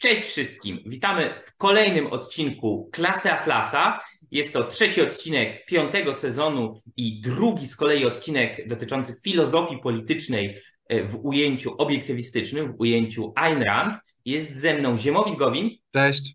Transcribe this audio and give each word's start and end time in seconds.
Cześć 0.00 0.22
wszystkim. 0.22 0.78
Witamy 0.86 1.34
w 1.44 1.56
kolejnym 1.56 2.06
odcinku 2.06 2.90
Klasy 2.92 3.32
Atlasa. 3.32 4.00
Jest 4.30 4.52
to 4.52 4.64
trzeci 4.64 5.02
odcinek 5.02 5.66
piątego 5.66 6.14
sezonu 6.14 6.82
i 6.96 7.20
drugi 7.20 7.66
z 7.66 7.76
kolei 7.76 8.04
odcinek 8.04 8.68
dotyczący 8.68 9.14
filozofii 9.24 9.78
politycznej 9.78 10.58
e, 10.88 11.04
w 11.04 11.24
ujęciu 11.24 11.74
obiektywistycznym, 11.78 12.72
w 12.72 12.80
ujęciu 12.80 13.32
Ayn 13.36 13.62
Rand. 13.62 13.94
Jest 14.24 14.56
ze 14.56 14.74
mną 14.74 14.98
Ziemowit 14.98 15.38
Gowin. 15.38 15.70
Cześć. 15.92 16.34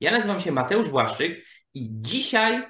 Ja 0.00 0.10
nazywam 0.10 0.40
się 0.40 0.52
Mateusz 0.52 0.90
Błaszczyk 0.90 1.44
i 1.74 1.88
dzisiaj 1.90 2.62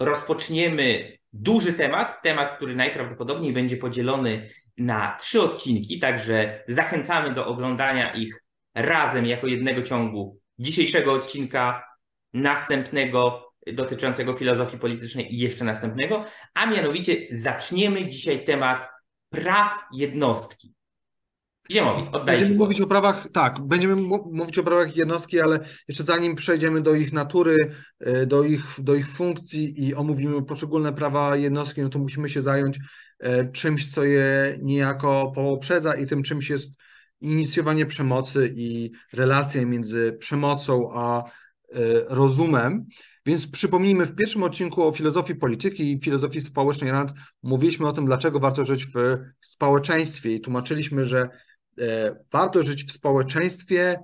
rozpoczniemy 0.00 1.16
duży 1.32 1.72
temat, 1.72 2.22
temat, 2.22 2.56
który 2.56 2.76
najprawdopodobniej 2.76 3.52
będzie 3.52 3.76
podzielony 3.76 4.50
na 4.78 5.16
trzy 5.20 5.42
odcinki, 5.42 5.98
także 5.98 6.64
zachęcamy 6.68 7.34
do 7.34 7.46
oglądania 7.46 8.14
ich 8.14 8.41
razem 8.74 9.26
jako 9.26 9.46
jednego 9.46 9.82
ciągu 9.82 10.38
dzisiejszego 10.58 11.12
odcinka, 11.12 11.84
następnego 12.34 13.52
dotyczącego 13.72 14.34
filozofii 14.34 14.78
politycznej 14.78 15.34
i 15.34 15.38
jeszcze 15.38 15.64
następnego, 15.64 16.24
a 16.54 16.66
mianowicie 16.66 17.16
zaczniemy 17.30 18.08
dzisiaj 18.08 18.44
temat 18.44 18.88
praw 19.30 19.72
jednostki. 19.92 20.74
Ziemowit, 21.70 22.06
oddaję 22.12 22.38
Będziemy 22.38 22.58
mówić 22.58 22.80
o 22.80 22.86
prawach, 22.86 23.28
tak, 23.32 23.60
będziemy 23.60 23.96
mówić 24.32 24.58
o 24.58 24.62
prawach 24.62 24.96
jednostki, 24.96 25.40
ale 25.40 25.60
jeszcze 25.88 26.04
zanim 26.04 26.34
przejdziemy 26.34 26.80
do 26.80 26.94
ich 26.94 27.12
natury, 27.12 27.56
e, 28.00 28.26
do 28.26 28.44
ich, 28.44 28.62
do 28.78 28.94
ich 28.94 29.08
funkcji 29.08 29.88
i 29.88 29.94
omówimy 29.94 30.42
poszczególne 30.42 30.92
prawa 30.92 31.36
jednostki, 31.36 31.82
no 31.82 31.88
to 31.88 31.98
musimy 31.98 32.28
się 32.28 32.42
zająć 32.42 32.78
e, 33.18 33.52
czymś, 33.52 33.90
co 33.90 34.04
je 34.04 34.58
niejako 34.62 35.32
poprzedza 35.34 35.94
i 35.94 36.06
tym 36.06 36.22
czymś 36.22 36.50
jest 36.50 36.82
inicjowanie 37.22 37.86
przemocy 37.86 38.52
i 38.56 38.90
relacje 39.12 39.66
między 39.66 40.16
przemocą 40.20 40.90
a 40.94 41.22
e, 41.22 41.24
rozumem. 42.08 42.86
Więc 43.26 43.46
przypomnijmy, 43.46 44.06
w 44.06 44.14
pierwszym 44.14 44.42
odcinku 44.42 44.82
o 44.82 44.92
filozofii 44.92 45.34
polityki 45.34 45.92
i 45.92 46.00
filozofii 46.00 46.40
społecznej 46.40 46.90
Rand 46.90 47.12
mówiliśmy 47.42 47.88
o 47.88 47.92
tym, 47.92 48.06
dlaczego 48.06 48.40
warto 48.40 48.64
żyć 48.64 48.86
w 48.86 49.18
społeczeństwie 49.40 50.34
i 50.34 50.40
tłumaczyliśmy, 50.40 51.04
że 51.04 51.28
e, 51.78 52.16
warto 52.32 52.62
żyć 52.62 52.84
w 52.84 52.92
społeczeństwie, 52.92 53.98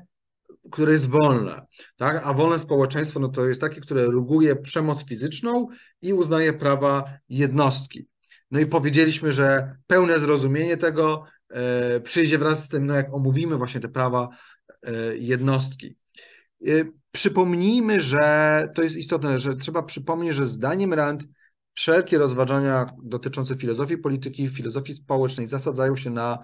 które 0.71 0.93
jest 0.93 1.09
wolne, 1.09 1.67
tak? 1.97 2.23
a 2.25 2.33
wolne 2.33 2.59
społeczeństwo 2.59 3.21
no 3.21 3.29
to 3.29 3.47
jest 3.47 3.61
takie, 3.61 3.81
które 3.81 4.05
ruguje 4.05 4.57
przemoc 4.57 5.05
fizyczną 5.05 5.67
i 6.03 6.13
uznaje 6.13 6.53
prawa 6.53 7.05
jednostki. 7.29 8.09
No 8.51 8.61
i 8.61 8.67
powiedzieliśmy, 8.67 9.33
że 9.33 9.77
pełne 9.87 10.19
zrozumienie 10.19 10.77
tego 10.77 11.25
przyjdzie 12.03 12.39
wraz 12.39 12.65
z 12.65 12.69
tym, 12.69 12.87
no 12.87 12.95
jak 12.95 13.15
omówimy 13.15 13.57
właśnie 13.57 13.81
te 13.81 13.89
prawa 13.89 14.29
e, 14.83 15.17
jednostki. 15.17 15.97
E, 16.67 16.71
przypomnijmy, 17.13 18.01
że 18.01 18.69
to 18.75 18.83
jest 18.83 18.97
istotne, 18.97 19.41
że 19.41 19.57
trzeba 19.57 19.83
przypomnieć, 19.83 20.35
że 20.35 20.47
zdaniem 20.47 20.95
Rand 20.95 21.25
wszelkie 21.75 22.19
rozważania 22.19 22.87
dotyczące 23.03 23.55
filozofii 23.55 23.99
polityki, 23.99 24.49
filozofii 24.49 24.95
społecznej 24.95 25.47
zasadzają 25.47 25.97
się 25.97 26.11
na 26.11 26.39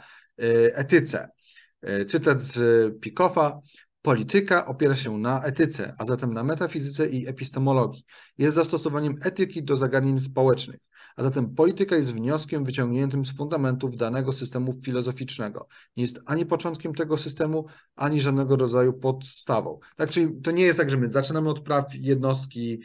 etyce. 0.75 1.29
Cytat 2.07 2.41
z 2.41 2.59
Pikoffa. 3.01 3.61
Polityka 4.03 4.67
opiera 4.67 4.97
się 4.97 5.19
na 5.19 5.45
etyce, 5.45 5.95
a 5.99 6.05
zatem 6.05 6.33
na 6.33 6.45
metafizyce 6.45 7.09
i 7.09 7.29
epistemologii. 7.29 8.05
Jest 8.39 8.55
zastosowaniem 8.55 9.17
etyki 9.23 9.63
do 9.63 9.77
zagadnień 9.77 10.19
społecznych 10.19 10.81
a 11.17 11.23
zatem 11.23 11.55
polityka 11.55 11.97
jest 11.97 12.13
wnioskiem 12.13 12.65
wyciągniętym 12.65 13.27
z 13.27 13.37
fundamentów 13.37 13.97
danego 13.97 14.33
systemu 14.33 14.73
filozoficznego. 14.83 15.69
Nie 15.97 16.03
jest 16.03 16.21
ani 16.27 16.47
początkiem 16.47 16.95
tego 16.95 17.19
systemu, 17.19 17.67
ani 17.97 18.21
żadnego 18.21 18.57
rodzaju 18.57 18.93
podstawą. 18.93 19.79
Tak, 19.97 20.11
czyli 20.11 20.41
to 20.43 20.51
nie 20.51 20.65
jest 20.65 20.79
tak, 20.79 20.91
że 20.91 20.97
my 20.97 21.09
zaczynamy 21.09 21.51
od 21.51 21.61
praw 21.61 21.95
jednostki 21.95 22.81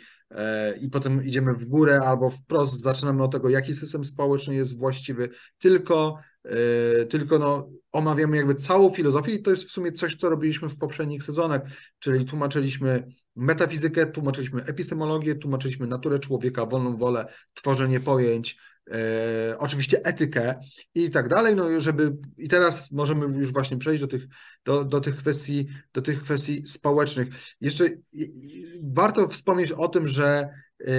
i 0.82 0.90
potem 0.90 1.26
idziemy 1.26 1.54
w 1.54 1.66
górę, 1.66 2.02
albo 2.06 2.30
wprost 2.30 2.82
zaczynamy 2.82 3.24
od 3.24 3.32
tego, 3.32 3.50
jaki 3.50 3.74
system 3.74 4.06
społeczny 4.06 4.56
jest 4.56 4.80
właściwy, 4.80 5.30
tylko 5.58 6.20
e, 6.44 7.06
tylko 7.06 7.40
no, 7.40 7.70
omawiamy 7.92 8.38
jakby 8.38 8.56
całą 8.56 8.90
filozofię 8.90 9.32
i 9.32 9.42
to 9.42 9.52
jest 9.52 9.64
w 9.64 9.72
sumie 9.72 9.92
coś, 9.92 10.16
co 10.16 10.30
robiliśmy 10.30 10.70
w 10.70 10.78
poprzednich 10.78 11.24
sezonach, 11.24 11.62
czyli 12.00 12.26
tłumaczyliśmy 12.26 13.08
metafizykę, 13.36 14.06
tłumaczyliśmy 14.06 14.64
epistemologię, 14.64 15.36
tłumaczyliśmy 15.36 15.88
naturę 15.88 16.20
człowieka, 16.20 16.66
wolną 16.66 16.98
wolę, 16.98 17.26
tworzenie 17.54 18.00
pojęć, 18.00 18.58
e, 18.92 19.56
oczywiście 19.60 20.06
etykę 20.06 20.60
i 20.96 21.10
tak 21.10 21.28
dalej, 21.28 21.56
no 21.56 21.80
żeby 21.80 22.18
i 22.38 22.48
teraz 22.48 22.92
możemy 22.92 23.38
już 23.38 23.54
właśnie 23.54 23.78
przejść 23.78 24.02
do 24.02 24.08
tych, 24.08 24.28
do, 24.66 24.86
do 24.86 25.02
tych 25.02 25.16
kwestii, 25.16 25.68
do 25.94 26.02
tych 26.02 26.24
kwestii 26.24 26.68
społecznych. 26.68 27.28
Jeszcze 27.62 27.86
warto 28.84 29.28
wspomnieć 29.28 29.72
o 29.72 29.88
tym, 29.88 30.08
że 30.08 30.50
e, 30.80 30.94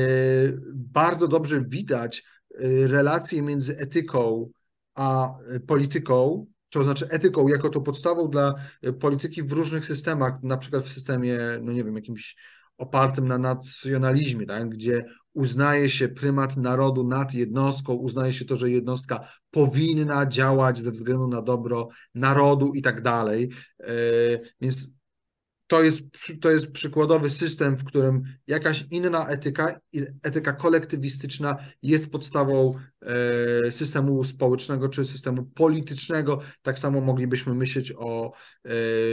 bardzo 0.72 1.28
dobrze 1.28 1.64
widać 1.68 2.18
e, 2.18 2.86
relacje 2.86 3.42
między 3.42 3.78
etyką 3.78 4.50
a 4.94 5.34
polityką, 5.66 6.46
to 6.70 6.84
znaczy 6.84 7.08
etyką 7.08 7.48
jako 7.48 7.68
tą 7.68 7.82
podstawą 7.82 8.28
dla 8.28 8.54
polityki 9.00 9.42
w 9.42 9.52
różnych 9.52 9.86
systemach, 9.86 10.42
na 10.42 10.56
przykład 10.56 10.84
w 10.84 10.92
systemie, 10.92 11.38
no 11.62 11.72
nie 11.72 11.84
wiem, 11.84 11.96
jakimś 11.96 12.36
opartym 12.80 13.28
na 13.28 13.38
nacjonalizmie, 13.38 14.46
tak, 14.46 14.68
gdzie 14.68 15.04
uznaje 15.34 15.90
się 15.90 16.08
prymat 16.08 16.56
narodu 16.56 17.04
nad 17.04 17.34
jednostką, 17.34 17.92
uznaje 17.92 18.32
się 18.32 18.44
to, 18.44 18.56
że 18.56 18.70
jednostka 18.70 19.28
powinna 19.50 20.26
działać 20.26 20.78
ze 20.78 20.90
względu 20.90 21.28
na 21.28 21.42
dobro 21.42 21.88
narodu 22.14 22.74
i 22.74 22.82
tak 22.82 23.02
dalej. 23.02 23.50
E, 23.80 23.92
więc 24.60 24.90
to 25.70 25.82
jest, 25.82 26.02
to 26.40 26.50
jest 26.50 26.72
przykładowy 26.72 27.30
system, 27.30 27.76
w 27.76 27.84
którym 27.84 28.22
jakaś 28.46 28.86
inna 28.90 29.26
etyka, 29.26 29.80
etyka 30.22 30.52
kolektywistyczna 30.52 31.56
jest 31.82 32.12
podstawą 32.12 32.74
e, 33.02 33.72
systemu 33.72 34.24
społecznego 34.24 34.88
czy 34.88 35.04
systemu 35.04 35.42
politycznego. 35.44 36.40
Tak 36.62 36.78
samo 36.78 37.00
moglibyśmy 37.00 37.54
myśleć 37.54 37.92
o, 37.96 38.32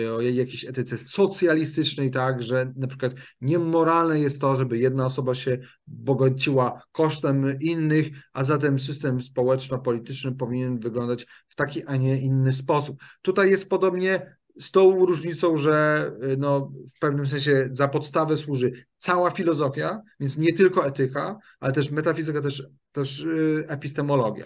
e, 0.05 0.13
o 0.13 0.21
jakiejś 0.21 0.65
etyce 0.65 0.97
socjalistycznej, 0.97 2.11
tak, 2.11 2.43
że 2.43 2.73
na 2.75 2.87
przykład 2.87 3.13
niemoralne 3.41 4.19
jest 4.19 4.41
to, 4.41 4.55
żeby 4.55 4.77
jedna 4.77 5.05
osoba 5.05 5.35
się 5.35 5.57
bogociła 5.87 6.81
kosztem 6.91 7.59
innych, 7.59 8.07
a 8.33 8.43
zatem 8.43 8.79
system 8.79 9.21
społeczno-polityczny 9.21 10.35
powinien 10.35 10.79
wyglądać 10.79 11.25
w 11.47 11.55
taki, 11.55 11.85
a 11.85 11.95
nie 11.95 12.21
inny 12.21 12.53
sposób. 12.53 13.03
Tutaj 13.21 13.49
jest 13.49 13.69
podobnie 13.69 14.36
z 14.59 14.71
tą 14.71 15.05
różnicą, 15.05 15.57
że 15.57 16.05
y, 16.23 16.37
no, 16.37 16.71
w 16.95 16.99
pewnym 16.99 17.27
sensie 17.27 17.67
za 17.69 17.87
podstawę 17.87 18.37
służy 18.37 18.71
cała 18.97 19.31
filozofia, 19.31 20.01
więc 20.19 20.37
nie 20.37 20.53
tylko 20.53 20.85
etyka, 20.85 21.37
ale 21.59 21.73
też 21.73 21.91
metafizyka, 21.91 22.41
też, 22.41 22.67
też 22.91 23.19
y, 23.19 23.65
epistemologia. 23.67 24.45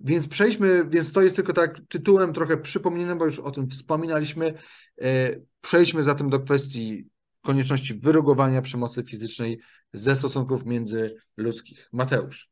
Więc 0.00 0.28
przejdźmy, 0.28 0.84
więc 0.88 1.12
to 1.12 1.22
jest 1.22 1.36
tylko 1.36 1.52
tak 1.52 1.80
tytułem 1.88 2.32
trochę 2.32 2.56
przypomnieniem, 2.56 3.18
bo 3.18 3.24
już 3.24 3.38
o 3.38 3.50
tym 3.50 3.70
wspominaliśmy. 3.70 4.54
Y, 5.02 5.44
przejdźmy 5.60 6.02
zatem 6.02 6.30
do 6.30 6.40
kwestii 6.40 7.08
konieczności 7.42 7.94
wyrugowania 7.94 8.62
przemocy 8.62 9.04
fizycznej 9.04 9.60
ze 9.92 10.16
stosunków 10.16 10.66
międzyludzkich. 10.66 11.88
Mateusz. 11.92 12.50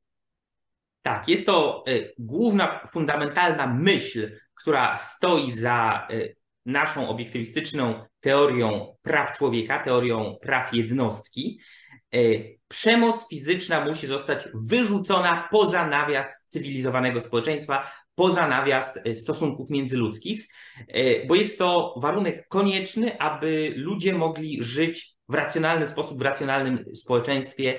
Tak, 1.02 1.28
jest 1.28 1.46
to 1.46 1.84
główna, 2.18 2.86
fundamentalna 2.86 3.66
myśl, 3.66 4.30
która 4.54 4.96
stoi 4.96 5.52
za 5.52 6.08
naszą 6.66 7.08
obiektywistyczną 7.08 8.04
teorią 8.20 8.96
praw 9.02 9.38
człowieka, 9.38 9.84
teorią 9.84 10.36
praw 10.40 10.74
jednostki, 10.74 11.60
e, 12.14 12.18
przemoc 12.68 13.28
fizyczna 13.28 13.84
musi 13.84 14.06
zostać 14.06 14.48
wyrzucona 14.54 15.48
poza 15.50 15.86
nawias 15.86 16.46
cywilizowanego 16.48 17.20
społeczeństwa, 17.20 17.90
poza 18.14 18.48
nawias 18.48 18.98
e, 19.04 19.14
stosunków 19.14 19.70
międzyludzkich, 19.70 20.48
e, 20.88 21.26
bo 21.26 21.34
jest 21.34 21.58
to 21.58 21.94
warunek 22.02 22.48
konieczny, 22.48 23.18
aby 23.18 23.74
ludzie 23.76 24.12
mogli 24.12 24.62
żyć 24.62 25.16
w 25.28 25.34
racjonalny 25.34 25.86
sposób, 25.86 26.18
w 26.18 26.22
racjonalnym 26.22 26.84
społeczeństwie, 26.94 27.78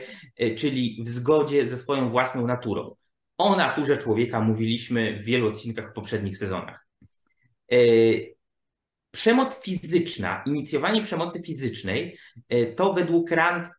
czyli 0.57 1.03
w 1.05 1.09
zgodzie 1.09 1.65
ze 1.65 1.77
swoją 1.77 2.09
własną 2.09 2.47
naturą. 2.47 2.95
O 3.37 3.55
naturze 3.55 3.97
człowieka 3.97 4.41
mówiliśmy 4.41 5.19
w 5.19 5.23
wielu 5.23 5.47
odcinkach 5.47 5.91
w 5.91 5.93
poprzednich 5.93 6.37
sezonach. 6.37 6.87
Przemoc 9.17 9.61
fizyczna, 9.61 10.43
inicjowanie 10.45 11.01
przemocy 11.01 11.41
fizycznej 11.41 12.17
e, 12.49 12.65
to 12.65 12.93
według 12.93 13.31
Rand 13.31 13.67
e, 13.67 13.71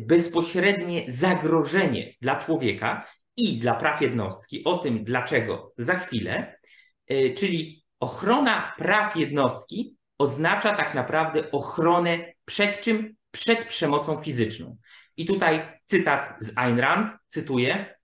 bezpośrednie 0.00 1.04
zagrożenie 1.08 2.14
dla 2.20 2.36
człowieka 2.36 3.06
i 3.36 3.58
dla 3.58 3.74
praw 3.74 4.02
jednostki. 4.02 4.64
O 4.64 4.78
tym 4.78 5.04
dlaczego 5.04 5.72
za 5.78 5.94
chwilę. 5.94 6.58
E, 7.06 7.30
czyli 7.30 7.84
ochrona 8.00 8.74
praw 8.78 9.16
jednostki 9.16 9.96
oznacza 10.18 10.74
tak 10.74 10.94
naprawdę 10.94 11.50
ochronę 11.50 12.32
przed 12.44 12.80
czym? 12.80 13.16
Przed 13.30 13.64
przemocą 13.64 14.18
fizyczną. 14.18 14.76
I 15.16 15.24
tutaj 15.24 15.80
cytat 15.84 16.34
z 16.40 16.58
Ayn 16.58 16.78
Rand, 16.78 17.10
cytuję: 17.28 17.96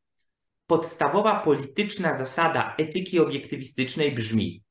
Podstawowa 0.66 1.40
polityczna 1.40 2.14
zasada 2.14 2.74
etyki 2.78 3.20
obiektywistycznej 3.20 4.12
brzmi: 4.12 4.62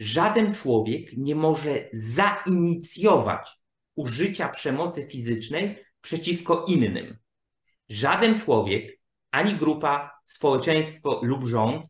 żaden 0.00 0.54
człowiek 0.54 1.16
nie 1.16 1.34
może 1.34 1.88
zainicjować 1.92 3.48
użycia 3.96 4.48
przemocy 4.48 5.06
fizycznej 5.06 5.84
przeciwko 6.00 6.64
innym. 6.68 7.16
Żaden 7.88 8.38
człowiek, 8.38 9.00
ani 9.30 9.54
grupa, 9.54 10.20
społeczeństwo 10.24 11.20
lub 11.22 11.44
rząd 11.44 11.86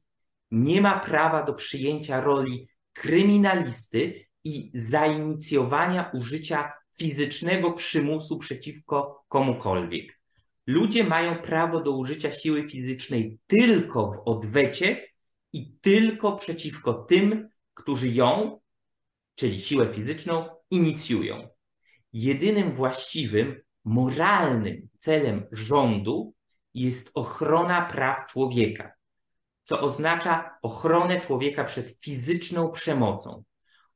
nie 0.50 0.80
ma 0.80 1.00
prawa 1.00 1.42
do 1.42 1.54
przyjęcia 1.54 2.20
roli 2.20 2.68
kryminalisty 2.92 4.26
i 4.44 4.70
zainicjowania 4.74 6.10
użycia 6.14 6.72
fizycznego 6.98 7.72
przymusu 7.72 8.38
przeciwko 8.38 9.24
komukolwiek. 9.28 10.20
Ludzie 10.66 11.04
mają 11.04 11.36
prawo 11.36 11.80
do 11.80 11.96
użycia 11.96 12.32
siły 12.32 12.68
fizycznej 12.68 13.38
tylko 13.46 14.12
w 14.12 14.28
odwecie 14.28 15.08
i 15.52 15.72
tylko 15.80 16.32
przeciwko 16.36 16.94
tym, 16.94 17.48
którzy 17.78 18.08
ją, 18.08 18.60
czyli 19.34 19.60
siłę 19.60 19.92
fizyczną, 19.92 20.48
inicjują. 20.70 21.48
Jedynym 22.12 22.74
właściwym, 22.74 23.60
moralnym 23.84 24.88
celem 24.96 25.46
rządu 25.52 26.34
jest 26.74 27.10
ochrona 27.14 27.86
praw 27.86 28.26
człowieka, 28.26 28.92
co 29.62 29.80
oznacza 29.80 30.58
ochronę 30.62 31.20
człowieka 31.20 31.64
przed 31.64 31.90
fizyczną 32.04 32.70
przemocą, 32.70 33.44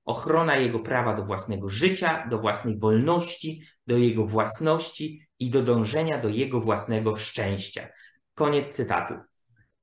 ochrona 0.04 0.56
jego 0.56 0.78
prawa 0.80 1.14
do 1.14 1.24
własnego 1.24 1.68
życia, 1.68 2.26
do 2.30 2.38
własnej 2.38 2.78
wolności, 2.78 3.62
do 3.86 3.96
jego 3.96 4.26
własności 4.26 5.26
i 5.38 5.50
do 5.50 5.62
dążenia 5.62 6.18
do 6.18 6.28
jego 6.28 6.60
własnego 6.60 7.16
szczęścia. 7.16 7.88
Koniec 8.34 8.76
cytatu. 8.76 9.14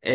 E, 0.06 0.12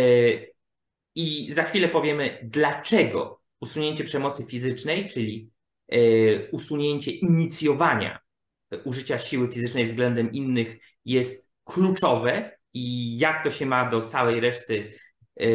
I 1.15 1.53
za 1.53 1.63
chwilę 1.63 1.89
powiemy, 1.89 2.39
dlaczego 2.43 3.44
usunięcie 3.65 4.05
przemocy 4.05 4.45
fizycznej, 4.47 5.09
czyli 5.09 5.51
e, 5.89 5.99
usunięcie 6.51 7.11
inicjowania 7.11 8.19
użycia 8.85 9.19
siły 9.19 9.53
fizycznej 9.53 9.87
względem 9.87 10.33
innych 10.33 10.77
jest 11.05 11.51
kluczowe 11.65 12.59
i 12.75 13.19
jak 13.19 13.45
to 13.45 13.51
się 13.51 13.67
ma 13.67 13.91
do 13.91 14.03
całej 14.03 14.41
reszty 14.41 14.95
e, 15.37 15.47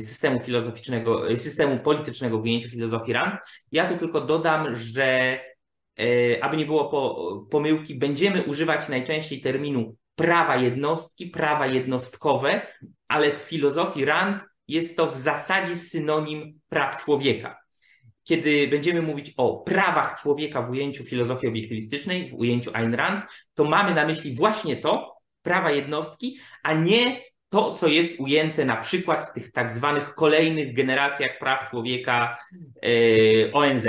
systemu 0.00 0.40
filozoficznego, 0.40 1.36
systemu 1.36 1.78
politycznego 1.78 2.38
w 2.38 2.42
ujęciu 2.42 2.68
filozofii 2.68 3.12
Rand. 3.12 3.34
Ja 3.72 3.88
tu 3.88 3.96
tylko 3.96 4.20
dodam, 4.20 4.74
że 4.74 5.38
aby 6.40 6.56
nie 6.56 6.66
było 6.66 7.46
pomyłki, 7.50 7.94
będziemy 7.94 8.42
używać 8.42 8.88
najczęściej 8.88 9.40
terminu 9.40 9.96
prawa 10.14 10.56
jednostki, 10.56 11.26
prawa 11.26 11.66
jednostkowe, 11.66 12.66
ale 13.08 13.32
w 13.32 13.34
filozofii 13.34 14.04
Rand 14.04 14.42
jest 14.68 14.96
to 14.96 15.10
w 15.10 15.16
zasadzie 15.16 15.76
synonim 15.76 16.60
praw 16.68 17.04
człowieka. 17.04 17.58
Kiedy 18.24 18.68
będziemy 18.68 19.02
mówić 19.02 19.34
o 19.36 19.56
prawach 19.56 20.20
człowieka 20.22 20.62
w 20.62 20.70
ujęciu 20.70 21.04
filozofii 21.04 21.48
obiektywistycznej, 21.48 22.30
w 22.30 22.34
ujęciu 22.34 22.70
Ayn 22.74 22.94
Rand, 22.94 23.22
to 23.54 23.64
mamy 23.64 23.94
na 23.94 24.06
myśli 24.06 24.34
właśnie 24.34 24.76
to, 24.76 25.18
prawa 25.42 25.70
jednostki, 25.70 26.38
a 26.62 26.74
nie 26.74 27.20
to, 27.48 27.70
co 27.70 27.86
jest 27.86 28.20
ujęte 28.20 28.64
na 28.64 28.76
przykład 28.76 29.30
w 29.30 29.32
tych 29.32 29.52
tak 29.52 29.72
zwanych 29.72 30.14
kolejnych 30.14 30.74
generacjach 30.74 31.38
praw 31.38 31.70
człowieka 31.70 32.38
yy, 32.82 33.50
ONZ 33.52 33.86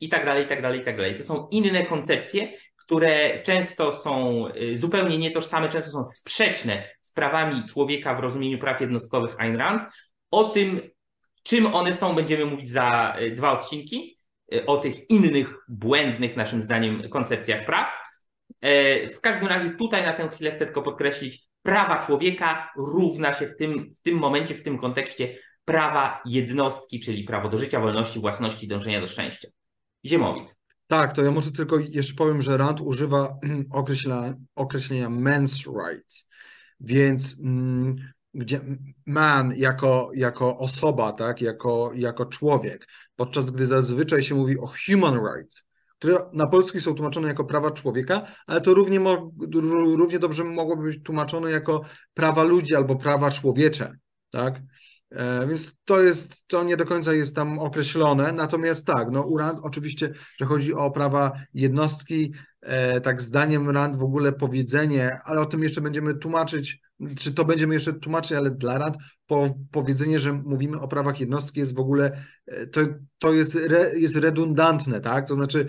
i 0.00 0.08
tak 0.08 0.24
dalej, 0.24 0.44
i 0.44 0.48
tak 0.48 0.62
dalej, 0.62 0.80
i 0.80 0.84
tak 0.84 0.96
dalej. 0.96 1.14
To 1.14 1.22
są 1.22 1.48
inne 1.50 1.86
koncepcje, 1.86 2.52
które 2.76 3.42
często 3.42 3.92
są 3.92 4.44
yy, 4.54 4.76
zupełnie 4.76 5.18
nietożsame, 5.18 5.68
często 5.68 5.90
są 5.90 6.04
sprzeczne 6.04 6.88
z 7.02 7.12
prawami 7.12 7.64
człowieka 7.68 8.14
w 8.14 8.20
rozumieniu 8.20 8.58
praw 8.58 8.80
jednostkowych 8.80 9.40
Ayn 9.40 9.56
Rand, 9.56 9.82
o 10.30 10.44
tym, 10.44 10.80
czym 11.42 11.74
one 11.74 11.92
są, 11.92 12.14
będziemy 12.14 12.46
mówić 12.46 12.70
za 12.70 13.14
e, 13.18 13.30
dwa 13.30 13.52
odcinki, 13.52 14.18
e, 14.54 14.66
o 14.66 14.76
tych 14.76 15.10
innych 15.10 15.54
błędnych, 15.68 16.36
naszym 16.36 16.62
zdaniem, 16.62 17.08
koncepcjach 17.10 17.66
praw. 17.66 17.88
E, 18.60 19.10
w 19.10 19.20
każdym 19.20 19.48
razie 19.48 19.70
tutaj 19.70 20.04
na 20.04 20.12
tę 20.12 20.28
chwilę 20.28 20.50
chcę 20.50 20.64
tylko 20.66 20.82
podkreślić, 20.82 21.50
prawa 21.62 22.02
człowieka 22.02 22.70
równa 22.76 23.34
się 23.34 23.46
w 23.46 23.56
tym, 23.56 23.94
w 23.94 24.02
tym 24.02 24.18
momencie, 24.18 24.54
w 24.54 24.62
tym 24.62 24.78
kontekście 24.78 25.38
prawa 25.64 26.22
jednostki, 26.26 27.00
czyli 27.00 27.24
prawo 27.24 27.48
do 27.48 27.56
życia, 27.56 27.80
wolności, 27.80 28.20
własności, 28.20 28.68
dążenia 28.68 29.00
do 29.00 29.06
szczęścia. 29.06 29.48
Ziemowit. 30.06 30.54
Tak, 30.86 31.12
to 31.12 31.22
ja 31.22 31.30
może 31.30 31.52
tylko 31.52 31.78
jeszcze 31.78 32.14
powiem, 32.14 32.42
że 32.42 32.56
Rand 32.56 32.80
używa 32.80 33.38
określenia, 33.70 34.34
określenia 34.54 35.08
men's 35.08 35.70
rights, 35.86 36.28
więc 36.80 37.36
mm, 37.40 37.96
gdzie 38.34 38.60
man 39.06 39.52
jako, 39.56 40.10
jako 40.14 40.58
osoba, 40.58 41.12
tak, 41.12 41.40
jako, 41.40 41.90
jako 41.94 42.26
człowiek, 42.26 42.88
podczas 43.16 43.50
gdy 43.50 43.66
zazwyczaj 43.66 44.22
się 44.22 44.34
mówi 44.34 44.58
o 44.58 44.72
human 44.86 45.14
rights, 45.14 45.64
które 45.98 46.18
na 46.32 46.46
polski 46.46 46.80
są 46.80 46.94
tłumaczone 46.94 47.28
jako 47.28 47.44
prawa 47.44 47.70
człowieka, 47.70 48.26
ale 48.46 48.60
to 48.60 48.74
równie, 48.74 49.00
równie 49.96 50.18
dobrze 50.18 50.44
mogłoby 50.44 50.82
być 50.82 51.02
tłumaczone 51.02 51.50
jako 51.50 51.82
prawa 52.14 52.42
ludzi 52.42 52.74
albo 52.74 52.96
prawa 52.96 53.30
człowiecze, 53.30 53.96
tak? 54.30 54.60
E, 55.10 55.46
więc 55.46 55.72
to 55.84 56.02
jest, 56.02 56.46
to 56.46 56.64
nie 56.64 56.76
do 56.76 56.86
końca 56.86 57.12
jest 57.12 57.36
tam 57.36 57.58
określone, 57.58 58.32
natomiast 58.32 58.86
tak, 58.86 59.08
no 59.10 59.22
u 59.22 59.38
Rand 59.38 59.58
oczywiście, 59.62 60.12
że 60.40 60.46
chodzi 60.46 60.74
o 60.74 60.90
prawa 60.90 61.32
jednostki, 61.54 62.34
e, 62.60 63.00
tak 63.00 63.22
zdaniem 63.22 63.70
Rand 63.70 63.96
w 63.96 64.02
ogóle 64.02 64.32
powiedzenie, 64.32 65.18
ale 65.24 65.40
o 65.40 65.46
tym 65.46 65.62
jeszcze 65.62 65.80
będziemy 65.80 66.14
tłumaczyć, 66.14 66.80
czy 67.16 67.32
to 67.32 67.44
będziemy 67.44 67.74
jeszcze 67.74 67.92
tłumaczyć, 67.92 68.32
ale 68.32 68.50
dla 68.50 68.78
Rand 68.78 68.96
po, 69.26 69.54
powiedzenie, 69.70 70.18
że 70.18 70.32
mówimy 70.32 70.80
o 70.80 70.88
prawach 70.88 71.20
jednostki 71.20 71.60
jest 71.60 71.74
w 71.74 71.80
ogóle, 71.80 72.24
e, 72.46 72.66
to, 72.66 72.80
to 73.18 73.32
jest, 73.32 73.56
re, 73.56 73.98
jest 73.98 74.16
redundantne, 74.16 75.00
tak, 75.00 75.28
to 75.28 75.34
znaczy 75.34 75.68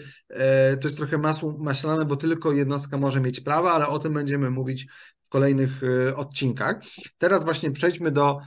to 0.82 0.88
jest 0.88 0.98
trochę 0.98 1.18
masło 1.18 1.58
maślane, 1.60 2.06
bo 2.06 2.16
tylko 2.16 2.52
jednostka 2.52 2.98
może 2.98 3.22
mieć 3.22 3.40
prawa, 3.40 3.72
ale 3.72 3.88
o 3.88 4.00
tym 4.00 4.14
będziemy 4.14 4.50
mówić 4.50 4.88
w 5.22 5.30
kolejnych 5.30 5.82
odcinkach. 6.16 6.76
Teraz 7.18 7.44
właśnie 7.44 7.72
przejdźmy 7.72 8.12
do 8.12 8.40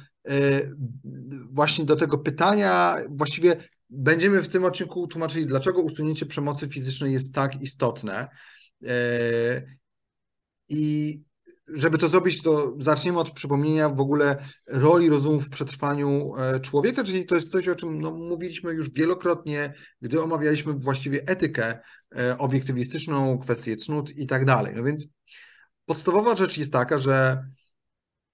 właśnie 1.50 1.84
do 1.84 1.96
tego 1.96 2.18
pytania, 2.18 2.96
właściwie 3.10 3.56
będziemy 3.90 4.42
w 4.42 4.48
tym 4.48 4.64
odcinku 4.64 5.06
tłumaczyli, 5.06 5.46
dlaczego 5.46 5.82
usunięcie 5.82 6.26
przemocy 6.26 6.68
fizycznej 6.68 7.12
jest 7.12 7.34
tak 7.34 7.62
istotne. 7.62 8.28
Y, 8.82 8.88
I 10.68 11.22
żeby 11.68 11.98
to 11.98 12.08
zrobić, 12.08 12.42
to 12.42 12.74
zaczniemy 12.78 13.18
od 13.18 13.30
przypomnienia 13.30 13.88
w 13.88 14.00
ogóle 14.00 14.36
roli 14.66 15.08
rozumu 15.08 15.40
w 15.40 15.50
przetrwaniu 15.50 16.36
e, 16.36 16.60
człowieka, 16.60 17.04
czyli 17.04 17.26
to 17.26 17.34
jest 17.34 17.50
coś, 17.50 17.68
o 17.68 17.74
czym 17.74 18.00
no, 18.00 18.10
mówiliśmy 18.10 18.72
już 18.72 18.90
wielokrotnie, 18.90 19.74
gdy 20.00 20.22
omawialiśmy 20.22 20.72
właściwie 20.72 21.26
etykę 21.26 21.78
e, 22.16 22.38
obiektywistyczną, 22.38 23.38
kwestie 23.38 23.76
cnót 23.76 24.16
i 24.16 24.26
tak 24.26 24.44
dalej. 24.44 24.74
No 24.76 24.82
więc 24.84 25.06
podstawowa 25.86 26.36
rzecz 26.36 26.58
jest 26.58 26.72
taka, 26.72 26.98
że 26.98 27.44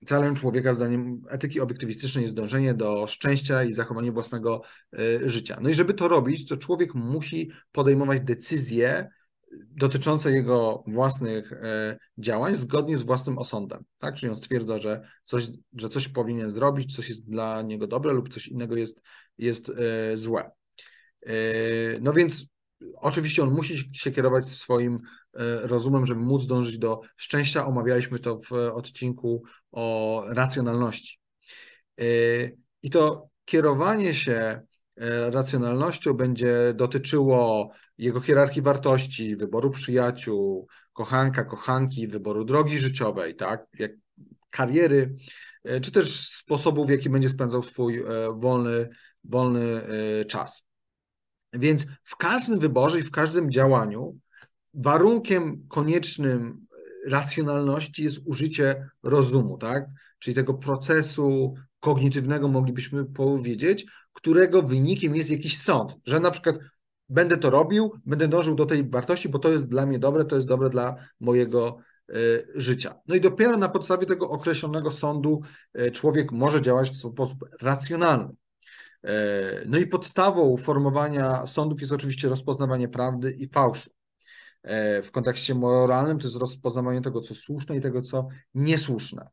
Celem 0.04 0.35
człowieka, 0.35 0.75
zdaniem 0.75 1.23
etyki 1.28 1.61
obiektywistycznej, 1.61 2.23
jest 2.23 2.37
dążenie 2.37 2.75
do 2.75 3.07
szczęścia 3.07 3.64
i 3.64 3.73
zachowanie 3.73 4.12
własnego 4.12 4.62
e, 4.92 5.28
życia. 5.28 5.59
No 5.61 5.69
i 5.69 5.75
żeby 5.75 5.95
to 5.95 6.09
robić, 6.09 6.49
to 6.49 6.57
człowiek 6.57 6.95
musi 6.95 7.50
podejmować 7.73 8.21
decyzje 8.21 9.09
dotyczące 9.52 10.33
jego 10.33 10.85
własnych 10.87 11.52
e, 11.52 11.99
działań 12.19 12.54
zgodnie 12.54 12.99
z 12.99 13.02
własnym 13.02 13.38
osądem. 13.38 13.85
Tak? 13.99 14.14
Czyli 14.14 14.30
on 14.30 14.37
stwierdza, 14.37 14.78
że 14.78 15.09
coś, 15.25 15.47
że 15.76 15.88
coś 15.88 16.09
powinien 16.09 16.50
zrobić, 16.50 16.97
coś 16.97 17.09
jest 17.09 17.30
dla 17.30 17.62
niego 17.62 17.87
dobre 17.87 18.12
lub 18.12 18.28
coś 18.28 18.49
innego 18.49 18.76
jest, 18.76 19.02
jest 19.38 19.73
złe. 20.14 20.50
No 22.00 22.12
więc 22.12 22.47
oczywiście 22.97 23.43
on 23.43 23.51
musi 23.51 23.91
się 23.93 24.11
kierować 24.11 24.49
swoim 24.49 25.01
E, 25.35 25.67
rozumem, 25.67 26.07
żeby 26.07 26.21
móc 26.21 26.47
dążyć 26.47 26.79
do 26.79 27.01
szczęścia. 27.17 27.67
Omawialiśmy 27.67 28.19
to 28.19 28.39
w 28.41 28.53
odcinku 28.53 29.43
o 29.73 30.25
racjonalności. 30.29 31.19
E, 32.01 32.05
I 32.83 32.91
to 32.91 33.29
kierowanie 33.45 34.15
się 34.15 34.33
e, 34.33 35.31
racjonalnością 35.31 36.15
będzie 36.15 36.75
dotyczyło 36.75 37.71
jego 37.99 38.21
hierarchii 38.21 38.63
wartości, 38.63 39.37
wyboru 39.37 39.71
przyjaciół, 39.71 40.67
kochanka, 40.93 41.45
kochanki, 41.45 42.07
wyboru 42.07 42.45
drogi 42.45 42.79
życiowej, 42.79 43.37
tak, 43.37 43.67
jak 43.79 43.93
kariery, 44.51 45.15
czy 45.83 45.93
też 45.93 46.29
sposobu, 46.29 46.85
w 46.85 46.91
jaki 46.91 47.11
będzie 47.11 47.29
spędzał 47.29 47.63
swój 47.63 48.03
wolny, 48.35 48.89
wolny 49.25 49.83
czas. 50.29 50.70
Więc 51.52 51.87
w 52.04 52.16
każdym 52.16 52.59
wyborze 52.59 52.99
i 52.99 53.02
w 53.02 53.11
każdym 53.11 53.50
działaniu 53.50 54.19
warunkiem 54.75 55.66
koniecznym 55.69 56.66
racjonalności 57.07 58.04
jest 58.04 58.19
użycie 58.25 58.88
rozumu, 59.02 59.59
tak? 59.59 59.87
Czyli 60.19 60.35
tego 60.35 60.54
procesu 60.54 61.54
kognitywnego 61.80 62.49
moglibyśmy 62.49 63.04
powiedzieć, 63.04 63.87
którego 64.12 64.62
wynikiem 64.62 65.16
jest 65.16 65.30
jakiś 65.30 65.59
sąd, 65.59 65.97
że 66.04 66.21
na 66.21 66.30
przykład 66.30 66.59
będę 67.09 67.37
to 67.37 67.50
robił, 67.50 67.92
będę 68.07 68.28
dążył 68.28 68.54
do 68.54 68.66
tej 68.66 68.90
wartości, 68.90 69.28
bo 69.28 69.38
to 69.38 69.49
jest 69.49 69.69
dla 69.69 69.87
mnie 69.87 69.99
dobre, 69.99 70.25
to 70.25 70.37
jest 70.37 70.49
dobre 70.49 70.71
dla 70.71 70.97
mojego 71.21 71.78
y, 72.11 72.47
życia. 72.54 72.95
No 73.07 73.14
i 73.14 73.21
dopiero 73.21 73.57
na 73.57 73.69
podstawie 73.69 74.07
tego 74.07 74.30
określonego 74.30 74.90
sądu 74.90 75.40
y, 75.80 75.90
człowiek 75.90 76.33
może 76.33 76.62
działać 76.62 76.90
w 76.90 76.97
sposób 76.97 77.45
racjonalny. 77.62 78.35
No 79.66 79.78
i 79.78 79.87
podstawą 79.87 80.57
formowania 80.57 81.47
sądów 81.47 81.80
jest 81.80 81.92
oczywiście 81.92 82.28
rozpoznawanie 82.28 82.88
prawdy 82.88 83.33
i 83.33 83.49
fałszu. 83.49 83.90
W 85.02 85.09
kontekście 85.12 85.54
moralnym 85.54 86.19
to 86.19 86.26
jest 86.26 86.37
rozpoznawanie 86.37 87.02
tego, 87.02 87.21
co 87.21 87.35
słuszne 87.35 87.76
i 87.76 87.80
tego, 87.80 88.02
co 88.02 88.28
niesłuszne. 88.54 89.28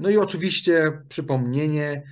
No 0.00 0.10
i 0.10 0.16
oczywiście 0.16 1.02
przypomnienie, 1.08 2.02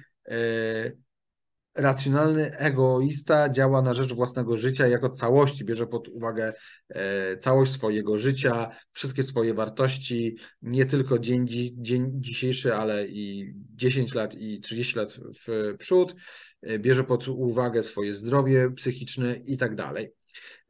racjonalny 1.74 2.56
egoista 2.56 3.48
działa 3.48 3.82
na 3.82 3.94
rzecz 3.94 4.12
własnego 4.12 4.56
życia 4.56 4.86
jako 4.86 5.08
całości, 5.08 5.64
bierze 5.64 5.86
pod 5.86 6.08
uwagę 6.08 6.52
e, 6.88 7.36
całość 7.36 7.72
swojego 7.72 8.18
życia, 8.18 8.68
wszystkie 8.92 9.22
swoje 9.22 9.54
wartości, 9.54 10.36
nie 10.62 10.86
tylko 10.86 11.18
dzień, 11.18 11.46
dzień 11.76 12.10
dzisiejszy, 12.14 12.74
ale 12.74 13.06
i 13.06 13.54
10 13.74 14.14
lat 14.14 14.34
i 14.34 14.60
30 14.60 14.98
lat 14.98 15.12
w 15.46 15.76
przód, 15.78 16.14
e, 16.62 16.78
bierze 16.78 17.04
pod 17.04 17.28
uwagę 17.28 17.82
swoje 17.82 18.14
zdrowie 18.14 18.70
psychiczne 18.70 19.36
i 19.36 19.56
tak 19.56 19.74
dalej. 19.74 20.12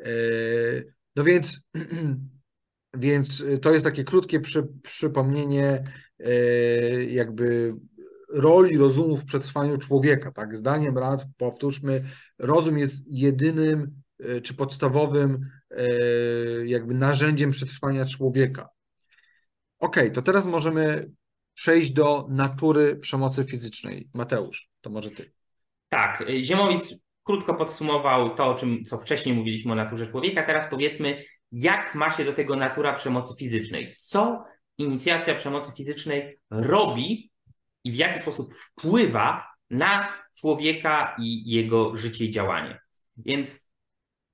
E, 0.01 0.09
no 1.17 1.25
więc, 1.25 1.61
więc 2.95 3.45
to 3.63 3.73
jest 3.73 3.85
takie 3.85 4.05
krótkie 4.05 4.41
przy, 4.41 4.69
przypomnienie 4.83 5.85
jakby 7.09 7.75
roli 8.33 8.79
rozumu 8.79 9.17
w 9.17 9.25
przetrwaniu 9.25 9.77
człowieka. 9.77 10.33
Tak, 10.33 10.57
zdaniem 10.57 10.99
rad, 10.99 11.25
powtórzmy, 11.37 12.05
rozum 12.39 12.79
jest 12.79 13.03
jedynym 13.07 14.03
e, 14.21 14.41
czy 14.41 14.55
podstawowym 14.55 15.51
e, 15.71 15.87
jakby 16.67 16.95
narzędziem 16.95 17.51
przetrwania 17.51 18.07
człowieka. 18.07 18.69
Ok, 19.79 19.97
to 20.13 20.23
teraz 20.23 20.47
możemy 20.47 21.11
przejść 21.55 21.93
do 21.93 22.27
natury 22.31 22.97
przemocy 22.97 23.45
fizycznej. 23.45 24.09
Mateusz, 24.15 24.69
to 24.81 24.91
może 24.91 25.11
ty. 25.11 25.33
Tak, 25.89 26.25
Ziemowit 26.41 26.99
krótko 27.23 27.55
podsumował 27.55 28.35
to, 28.35 28.47
o 28.47 28.55
czym, 28.55 28.85
co 28.85 28.99
wcześniej 28.99 29.35
mówiliśmy 29.35 29.73
o 29.73 29.75
naturze 29.75 30.07
człowieka. 30.07 30.43
Teraz 30.43 30.67
powiedzmy, 30.71 31.25
jak 31.53 31.95
ma 31.95 32.11
się 32.11 32.25
do 32.25 32.33
tego 32.33 32.57
natura 32.57 32.93
przemocy 32.93 33.35
fizycznej. 33.39 33.97
Co 33.99 34.45
inicjacja 34.79 35.35
przemocy 35.35 35.73
fizycznej 35.77 36.39
robi 36.51 37.32
i 37.85 37.93
w 37.93 37.95
jaki 37.95 38.21
sposób 38.21 38.55
wpływa 38.55 39.53
na 39.71 40.23
człowieka 40.37 41.17
i 41.19 41.51
jego 41.51 41.97
życie 41.97 42.25
i 42.25 42.31
działanie. 42.31 42.81
Więc 43.17 43.71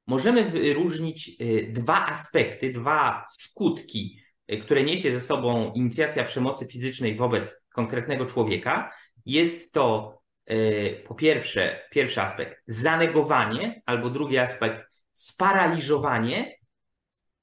możemy 0.07 0.51
wyróżnić 0.51 1.37
y, 1.41 1.73
dwa 1.73 2.07
aspekty, 2.07 2.73
dwa 2.73 3.25
skutki, 3.31 4.21
y, 4.53 4.59
które 4.59 4.83
niesie 4.83 5.13
ze 5.13 5.21
sobą 5.21 5.73
inicjacja 5.73 6.25
przemocy 6.25 6.67
fizycznej 6.67 7.17
wobec 7.17 7.63
konkretnego 7.73 8.27
człowieka. 8.27 8.93
Jest 9.27 9.73
to 9.73 10.19
y, 10.51 11.05
po 11.07 11.15
pierwsze, 11.15 11.81
pierwszy 11.91 12.23
aspekt 12.23 12.63
zanegowanie, 12.67 13.83
albo 13.87 14.11
drugi 14.11 14.39
aspekt 14.39 14.83
sparaliżowanie 15.13 16.59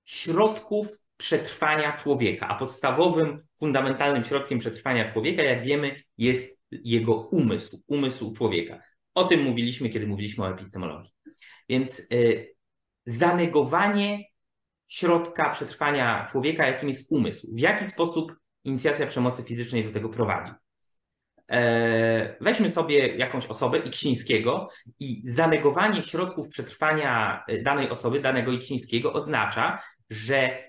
środków 0.04 0.88
przetrwania 1.17 1.98
człowieka, 1.98 2.48
a 2.48 2.55
podstawowym, 2.55 3.48
fundamentalnym 3.60 4.24
środkiem 4.24 4.60
przetrwania 4.60 5.05
człowieka, 5.05 5.43
jak 5.43 5.63
wiemy, 5.63 6.03
jest 6.17 6.62
jego 6.72 7.15
umysł, 7.15 7.84
umysł 7.88 8.34
człowieka. 8.34 8.81
O 9.13 9.24
tym 9.24 9.43
mówiliśmy, 9.43 9.89
kiedy 9.89 10.07
mówiliśmy 10.07 10.45
o 10.45 10.50
epistemologii. 10.50 11.12
Więc 11.69 12.00
y, 12.13 12.55
zanegowanie 13.05 14.24
środka 14.88 15.50
przetrwania 15.50 16.27
człowieka, 16.31 16.67
jakim 16.67 16.88
jest 16.88 17.12
umysł. 17.12 17.55
W 17.55 17.60
jaki 17.60 17.86
sposób 17.86 18.36
inicjacja 18.63 19.07
przemocy 19.07 19.43
fizycznej 19.43 19.84
do 19.84 19.91
tego 19.91 20.10
prowadzi? 20.10 20.51
E, 21.51 22.38
weźmy 22.41 22.69
sobie 22.69 23.15
jakąś 23.15 23.45
osobę 23.45 23.77
Iksińskiego 23.77 24.69
i 25.00 25.22
zanegowanie 25.25 26.01
środków 26.01 26.50
przetrwania 26.50 27.43
y, 27.50 27.62
danej 27.62 27.89
osoby, 27.89 28.19
danego 28.19 28.51
Iksińskiego 28.51 29.13
oznacza, 29.13 29.81
że 30.10 30.64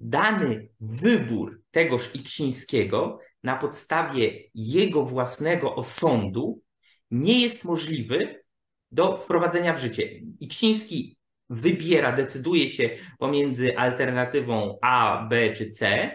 dany 0.00 0.68
wybór 0.80 1.62
tegoż 1.70 2.14
Iksińskiego 2.14 3.18
na 3.42 3.56
podstawie 3.56 4.40
jego 4.54 5.04
własnego 5.04 5.74
osądu 5.74 6.62
nie 7.10 7.40
jest 7.40 7.64
możliwy 7.64 8.44
do 8.92 9.16
wprowadzenia 9.16 9.72
w 9.74 9.80
życie. 9.80 10.20
Iksiński 10.40 11.16
wybiera, 11.50 12.12
decyduje 12.12 12.68
się 12.68 12.90
pomiędzy 13.18 13.78
alternatywą 13.78 14.78
A, 14.82 15.26
B 15.30 15.52
czy 15.52 15.70
C, 15.70 16.10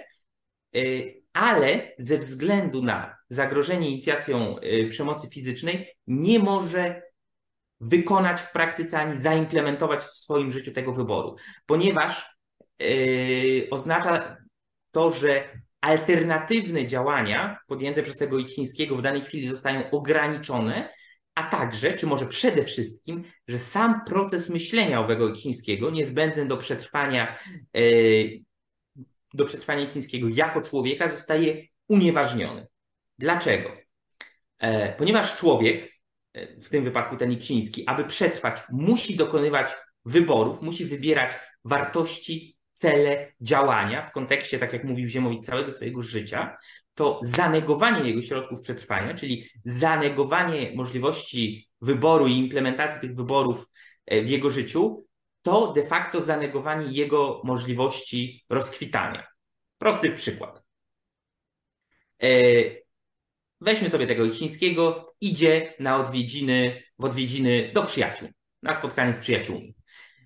y, 0.76 1.22
ale 1.34 1.92
ze 1.98 2.18
względu 2.18 2.84
na 2.84 3.16
zagrożenie 3.30 3.90
inicjacją 3.90 4.60
y, 4.60 4.88
przemocy 4.90 5.30
fizycznej 5.30 5.88
nie 6.08 6.40
może 6.40 7.02
wykonać 7.80 8.42
w 8.42 8.52
praktyce 8.52 9.00
ani 9.00 9.18
zaimplementować 9.18 10.04
w 10.04 10.18
swoim 10.18 10.52
życiu 10.52 10.72
tego 10.72 10.94
wyboru, 10.94 11.36
ponieważ 11.66 12.35
oznacza 13.72 14.38
to, 14.92 15.12
że 15.12 15.50
alternatywne 15.82 16.86
działania 16.86 17.60
podjęte 17.68 18.04
przez 18.04 18.18
tego 18.18 18.40
Icińskiego 18.40 18.96
w 18.96 19.02
danej 19.02 19.22
chwili 19.22 19.48
zostają 19.48 19.92
ograniczone, 19.92 20.94
a 21.36 21.44
także, 21.44 21.94
czy 21.94 22.08
może 22.08 22.26
przede 22.26 22.64
wszystkim, 22.64 23.24
że 23.48 23.60
sam 23.60 24.02
proces 24.06 24.50
myślenia 24.50 25.00
owego 25.00 25.30
Icińskiego, 25.30 25.90
niezbędny 25.90 26.46
do 26.46 26.58
przetrwania, 26.58 27.38
yy, 27.74 28.40
do 29.34 29.46
przetrwania 29.46 29.82
Icińskiego 29.82 30.28
jako 30.32 30.62
człowieka, 30.62 31.08
zostaje 31.08 31.68
unieważniony. 31.88 32.68
Dlaczego? 33.20 33.72
E, 34.60 34.94
ponieważ 34.94 35.36
człowiek, 35.36 35.92
e, 36.34 36.62
w 36.62 36.70
tym 36.70 36.84
wypadku 36.84 37.18
ten 37.18 37.32
Iciński, 37.32 37.84
aby 37.88 38.04
przetrwać, 38.04 38.62
musi 38.70 39.16
dokonywać 39.16 39.72
wyborów, 40.06 40.62
musi 40.62 40.86
wybierać 40.86 41.32
wartości 41.66 42.55
cele 42.76 43.34
działania 43.42 44.10
w 44.10 44.12
kontekście, 44.12 44.60
tak 44.60 44.74
jak 44.74 44.84
mówił 44.84 45.08
Ziemowit, 45.08 45.46
całego 45.46 45.72
swojego 45.72 46.02
życia, 46.02 46.58
to 46.94 47.20
zanegowanie 47.24 48.10
jego 48.10 48.22
środków 48.22 48.62
przetrwania, 48.62 49.14
czyli 49.14 49.50
zanegowanie 49.64 50.72
możliwości 50.76 51.70
wyboru 51.82 52.28
i 52.28 52.38
implementacji 52.38 53.02
tych 53.02 53.16
wyborów 53.16 53.66
e, 54.06 54.22
w 54.22 54.30
jego 54.30 54.50
życiu, 54.50 55.06
to 55.42 55.74
de 55.74 55.88
facto 55.88 56.22
zanegowanie 56.22 56.86
jego 56.88 57.42
możliwości 57.44 58.44
rozkwitania. 58.50 59.28
Prosty 59.78 60.12
przykład. 60.12 60.62
E, 62.24 62.28
weźmy 63.62 63.90
sobie 63.90 64.08
tego 64.08 64.34
chińskiego, 64.34 65.16
idzie 65.22 65.74
na 65.80 65.98
odwiedziny, 65.98 66.84
w 67.00 67.04
odwiedziny 67.04 67.72
do 67.74 67.84
przyjaciół, 67.84 68.30
na 68.64 68.74
spotkanie 68.74 69.14
z 69.14 69.18
przyjaciółmi. 69.18 69.76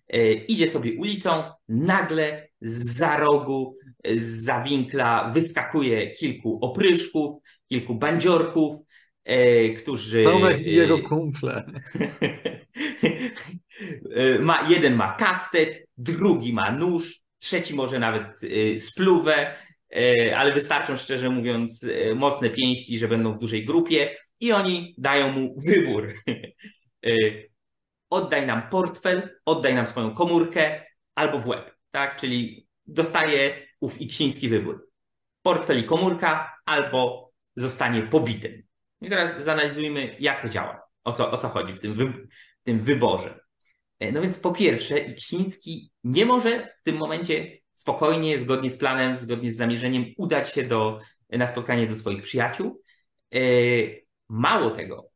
E, 0.09 0.33
idzie 0.33 0.67
sobie 0.67 0.93
ulicą, 0.93 1.43
nagle 1.67 2.47
z 2.61 2.97
za 2.97 3.17
rogu, 3.17 3.77
z 4.15 4.43
za 4.43 4.61
winkla 4.63 5.31
wyskakuje 5.33 6.11
kilku 6.11 6.59
opryszków, 6.61 7.41
kilku 7.67 7.95
bandziorków, 7.95 8.75
e, 9.25 9.69
którzy... 9.69 10.23
Tomek 10.23 10.67
i 10.67 10.75
jego 10.75 10.99
kumple. 10.99 11.63
E, 14.15 14.39
ma, 14.39 14.69
jeden 14.69 14.95
ma 14.95 15.15
kastet, 15.15 15.87
drugi 15.97 16.53
ma 16.53 16.71
nóż, 16.71 17.21
trzeci 17.37 17.75
może 17.75 17.99
nawet 17.99 18.39
spluwę, 18.77 19.55
ale 20.35 20.53
wystarczą, 20.53 20.97
szczerze 20.97 21.29
mówiąc, 21.29 21.85
mocne 22.15 22.49
pięści, 22.49 22.99
że 22.99 23.07
będą 23.07 23.33
w 23.33 23.39
dużej 23.39 23.65
grupie 23.65 24.15
i 24.39 24.51
oni 24.51 24.95
dają 24.97 25.31
mu 25.31 25.55
wybór 25.61 26.13
oddaj 28.09 28.47
nam 28.47 28.69
portfel, 28.69 29.39
oddaj 29.45 29.75
nam 29.75 29.87
swoją 29.87 30.13
komórkę 30.13 30.85
albo 31.15 31.39
w 31.39 31.47
łeb, 31.47 31.75
tak? 31.91 32.15
Czyli 32.15 32.67
dostaje 32.87 33.67
ów 33.79 34.01
iksiński 34.01 34.49
wybór. 34.49 34.89
Portfel 35.41 35.79
i 35.79 35.83
komórka 35.83 36.57
albo 36.65 37.31
zostanie 37.55 38.01
pobitym. 38.01 38.63
I 39.01 39.09
teraz 39.09 39.43
zanalizujmy, 39.43 40.15
jak 40.19 40.41
to 40.41 40.49
działa, 40.49 40.81
o 41.03 41.13
co, 41.13 41.31
o 41.31 41.37
co 41.37 41.49
chodzi 41.49 41.73
w 41.73 41.79
tym, 41.79 41.93
wy, 41.93 42.05
w 42.61 42.63
tym 42.63 42.79
wyborze. 42.79 43.39
E, 43.99 44.11
no 44.11 44.21
więc 44.21 44.39
po 44.39 44.51
pierwsze, 44.51 44.99
Iksiński 44.99 45.91
nie 46.03 46.25
może 46.25 46.75
w 46.79 46.83
tym 46.83 46.97
momencie 46.97 47.57
spokojnie, 47.73 48.39
zgodnie 48.39 48.69
z 48.69 48.77
planem, 48.77 49.15
zgodnie 49.15 49.51
z 49.51 49.57
zamierzeniem 49.57 50.05
udać 50.17 50.53
się 50.53 50.63
do, 50.63 50.99
na 51.29 51.47
spotkanie 51.47 51.87
do 51.87 51.95
swoich 51.95 52.21
przyjaciół. 52.21 52.81
E, 53.33 53.39
mało 54.29 54.71
tego, 54.71 55.08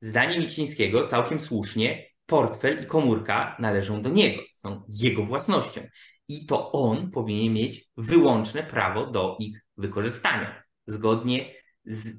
Zdaniem 0.00 0.40
Micińskiego 0.40 1.06
całkiem 1.06 1.40
słusznie 1.40 2.06
portfel 2.26 2.82
i 2.82 2.86
komórka 2.86 3.56
należą 3.58 4.02
do 4.02 4.10
niego, 4.10 4.42
są 4.54 4.82
jego 4.88 5.22
własnością 5.24 5.80
i 6.28 6.46
to 6.46 6.72
on 6.72 7.10
powinien 7.10 7.52
mieć 7.52 7.88
wyłączne 7.96 8.62
prawo 8.62 9.06
do 9.06 9.36
ich 9.40 9.60
wykorzystania, 9.76 10.62
zgodnie 10.86 11.54
z, 11.84 12.16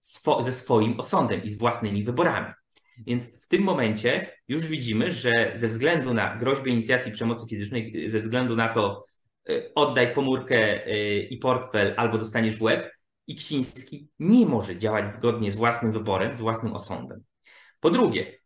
swo, 0.00 0.42
ze 0.42 0.52
swoim 0.52 1.00
osądem 1.00 1.42
i 1.42 1.48
z 1.48 1.58
własnymi 1.58 2.04
wyborami. 2.04 2.52
Więc 3.06 3.42
w 3.42 3.48
tym 3.48 3.62
momencie 3.62 4.38
już 4.48 4.66
widzimy, 4.66 5.10
że 5.10 5.52
ze 5.54 5.68
względu 5.68 6.14
na 6.14 6.36
groźbę 6.36 6.70
inicjacji 6.70 7.12
przemocy 7.12 7.46
fizycznej, 7.46 8.10
ze 8.10 8.20
względu 8.20 8.56
na 8.56 8.68
to, 8.68 9.04
y, 9.50 9.72
oddaj 9.74 10.14
komórkę 10.14 10.86
y, 10.86 11.22
i 11.30 11.38
portfel 11.38 11.94
albo 11.96 12.18
dostaniesz 12.18 12.56
w 12.56 12.62
łeb, 12.62 12.92
Iksiński 13.26 14.08
nie 14.18 14.46
może 14.46 14.76
działać 14.76 15.10
zgodnie 15.10 15.50
z 15.50 15.54
własnym 15.54 15.92
wyborem, 15.92 16.36
z 16.36 16.40
własnym 16.40 16.72
osądem. 16.72 17.24
Po 17.80 17.90
drugie, 17.90 18.38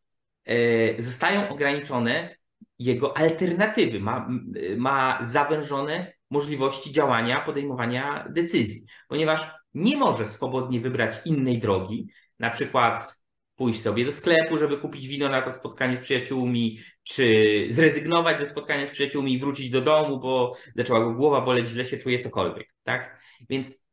e, 0.45 1.03
zostają 1.03 1.49
ograniczone 1.49 2.37
jego 2.79 3.17
alternatywy, 3.17 4.01
ma, 4.01 4.29
ma 4.77 5.19
zawężone 5.23 6.13
możliwości 6.31 6.93
działania, 6.93 7.41
podejmowania 7.41 8.29
decyzji, 8.31 8.87
ponieważ 9.09 9.51
nie 9.75 9.97
może 9.97 10.27
swobodnie 10.27 10.81
wybrać 10.81 11.17
innej 11.25 11.59
drogi, 11.59 12.09
na 12.39 12.51
przykład 12.51 13.19
pójść 13.57 13.83
sobie 13.83 14.05
do 14.05 14.13
sklepu, 14.13 14.59
żeby 14.59 14.79
kupić 14.79 15.07
wino 15.09 15.29
na 15.29 15.43
to 15.43 15.53
spotkanie 15.53 15.97
z 15.97 16.01
przyjaciółmi, 16.01 16.79
czy 17.03 17.67
zrezygnować 17.71 18.39
ze 18.39 18.47
spotkania 18.47 18.87
z 18.87 18.91
przyjaciółmi 18.91 19.33
i 19.33 19.39
wrócić 19.39 19.71
do 19.71 19.81
domu, 19.81 20.21
bo 20.21 20.57
zaczęła 20.77 21.01
go 21.01 21.15
głowa 21.15 21.41
boleć, 21.41 21.69
źle 21.69 21.85
się 21.85 21.97
czuje, 21.97 22.19
cokolwiek, 22.19 22.75
tak? 22.83 23.21
Więc 23.51 23.86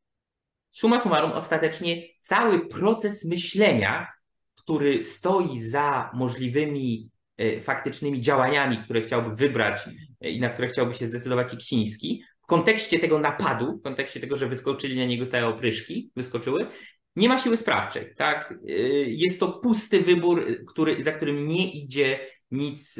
suma 0.73 0.99
summarum, 0.99 1.31
ostatecznie 1.31 2.07
cały 2.19 2.67
proces 2.67 3.25
myślenia, 3.25 4.07
który 4.55 5.01
stoi 5.01 5.59
za 5.59 6.11
możliwymi 6.13 7.09
e, 7.37 7.61
faktycznymi 7.61 8.21
działaniami, 8.21 8.77
które 8.77 9.01
chciałby 9.01 9.35
wybrać 9.35 9.81
e, 10.21 10.29
i 10.29 10.39
na 10.39 10.49
które 10.49 10.67
chciałby 10.67 10.93
się 10.93 11.07
zdecydować 11.07 11.53
Iksiński, 11.53 12.23
w 12.43 12.45
kontekście 12.45 12.99
tego 12.99 13.19
napadu, 13.19 13.77
w 13.77 13.81
kontekście 13.81 14.19
tego, 14.19 14.37
że 14.37 14.47
wyskoczyli 14.47 14.97
na 14.97 15.05
niego 15.05 15.25
te 15.25 15.47
opryszki, 15.47 16.11
wyskoczyły, 16.15 16.67
nie 17.15 17.29
ma 17.29 17.37
siły 17.37 17.57
sprawczej. 17.57 18.15
Tak? 18.15 18.51
E, 18.51 18.71
jest 19.07 19.39
to 19.39 19.51
pusty 19.51 20.01
wybór, 20.01 20.45
który, 20.67 21.03
za 21.03 21.11
którym 21.11 21.47
nie 21.47 21.71
idzie 21.71 22.27
nic 22.51 22.99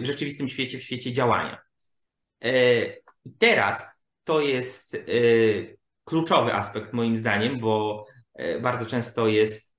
w 0.00 0.02
rzeczywistym 0.02 0.48
świecie, 0.48 0.78
w 0.78 0.82
świecie 0.82 1.12
działania. 1.12 1.58
I 3.24 3.32
teraz 3.38 4.02
to 4.24 4.40
jest 4.40 4.96
kluczowy 6.04 6.54
aspekt 6.54 6.92
moim 6.92 7.16
zdaniem, 7.16 7.60
bo 7.60 8.06
e, 8.34 8.60
bardzo 8.60 8.86
często 8.86 9.28
jest 9.28 9.76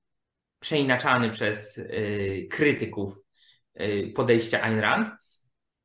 przeinaczany 0.59 1.29
przez 1.29 1.77
e, 1.77 1.83
krytyków 2.47 3.17
e, 3.73 4.07
podejścia 4.07 4.61
Ayn 4.61 4.79
Rand. 4.79 5.09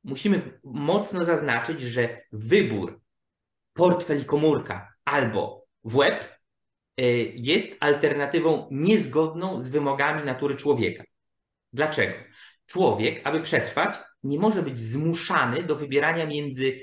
Musimy 0.03 0.59
mocno 0.63 1.23
zaznaczyć, 1.23 1.81
że 1.81 2.21
wybór 2.31 3.01
portfel 3.73 4.21
i 4.21 4.25
komórka 4.25 4.93
albo 5.05 5.65
w 5.83 5.97
web 5.97 6.39
jest 7.33 7.77
alternatywą 7.79 8.67
niezgodną 8.71 9.61
z 9.61 9.67
wymogami 9.67 10.25
natury 10.25 10.55
człowieka. 10.55 11.03
Dlaczego? 11.73 12.13
Człowiek, 12.65 13.21
aby 13.23 13.41
przetrwać, 13.41 13.95
nie 14.23 14.39
może 14.39 14.63
być 14.63 14.79
zmuszany 14.79 15.63
do 15.63 15.75
wybierania 15.75 16.25
między 16.25 16.79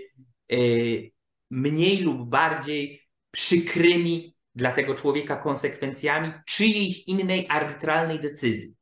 mniej 1.50 1.98
lub 1.98 2.28
bardziej 2.28 3.05
przykrymi 3.36 4.34
dla 4.54 4.72
tego 4.72 4.94
człowieka 4.94 5.36
konsekwencjami 5.36 6.32
czyjejś 6.46 7.08
innej 7.08 7.46
arbitralnej 7.48 8.20
decyzji. 8.20 8.74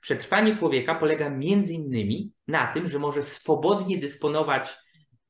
Przetrwanie 0.00 0.56
człowieka 0.56 0.94
polega 0.94 1.30
między 1.30 1.74
innymi 1.74 2.32
na 2.48 2.66
tym, 2.66 2.88
że 2.88 2.98
może 2.98 3.22
swobodnie 3.22 3.98
dysponować 3.98 4.74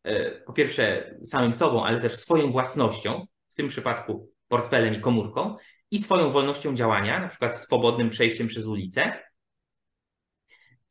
e, 0.04 0.30
po 0.30 0.52
pierwsze 0.52 1.14
samym 1.24 1.54
sobą, 1.54 1.84
ale 1.84 2.00
też 2.00 2.16
swoją 2.16 2.50
własnością, 2.50 3.26
w 3.52 3.56
tym 3.56 3.68
przypadku 3.68 4.30
portfelem 4.48 4.94
i 4.94 5.00
komórką, 5.00 5.56
i 5.90 5.98
swoją 5.98 6.32
wolnością 6.32 6.74
działania, 6.74 7.20
na 7.20 7.28
przykład 7.28 7.58
swobodnym 7.58 8.10
przejściem 8.10 8.46
przez 8.46 8.66
ulicę. 8.66 9.12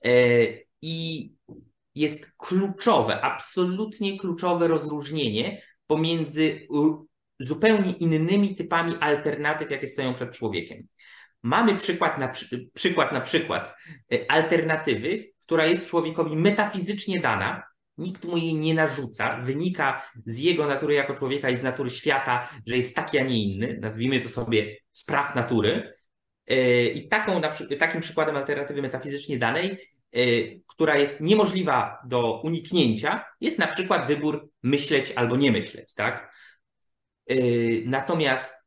E, 0.05 0.11
I 0.81 1.31
jest 1.95 2.31
kluczowe, 2.37 3.21
absolutnie 3.21 4.19
kluczowe 4.19 4.67
rozróżnienie 4.67 5.61
pomiędzy 5.87 6.67
zupełnie 7.39 7.91
innymi 7.91 8.55
typami 8.55 8.95
alternatyw, 8.99 9.71
jakie 9.71 9.87
stoją 9.87 10.13
przed 10.13 10.31
człowiekiem. 10.31 10.87
Mamy 11.43 11.75
przykład 11.75 12.17
na, 12.17 12.31
przykład, 12.73 13.11
na 13.11 13.21
przykład 13.21 13.75
e, 14.13 14.31
alternatywy, 14.31 15.29
która 15.41 15.65
jest 15.65 15.89
człowiekowi 15.89 16.35
metafizycznie 16.35 17.19
dana, 17.19 17.63
nikt 17.97 18.25
mu 18.25 18.37
jej 18.37 18.55
nie 18.55 18.73
narzuca, 18.73 19.41
wynika 19.41 20.03
z 20.25 20.37
jego 20.39 20.67
natury 20.67 20.93
jako 20.93 21.13
człowieka 21.13 21.49
i 21.49 21.57
z 21.57 21.63
natury 21.63 21.89
świata, 21.89 22.49
że 22.67 22.77
jest 22.77 22.95
taki, 22.95 23.19
a 23.19 23.23
nie 23.23 23.43
inny, 23.43 23.77
nazwijmy 23.81 24.19
to 24.19 24.29
sobie 24.29 24.77
spraw 24.91 25.35
natury. 25.35 25.93
E, 26.47 26.85
I 26.85 27.07
taką, 27.07 27.41
takim 27.79 28.01
przykładem 28.01 28.35
alternatywy 28.35 28.81
metafizycznie 28.81 29.37
danej, 29.37 29.77
e, 30.11 30.19
która 30.67 30.97
jest 30.97 31.21
niemożliwa 31.21 31.97
do 32.05 32.41
uniknięcia, 32.41 33.25
jest 33.41 33.59
na 33.59 33.67
przykład 33.67 34.07
wybór 34.07 34.49
myśleć 34.63 35.11
albo 35.15 35.35
nie 35.35 35.51
myśleć, 35.51 35.93
tak? 35.93 36.33
Yy, 37.27 37.83
natomiast 37.85 38.63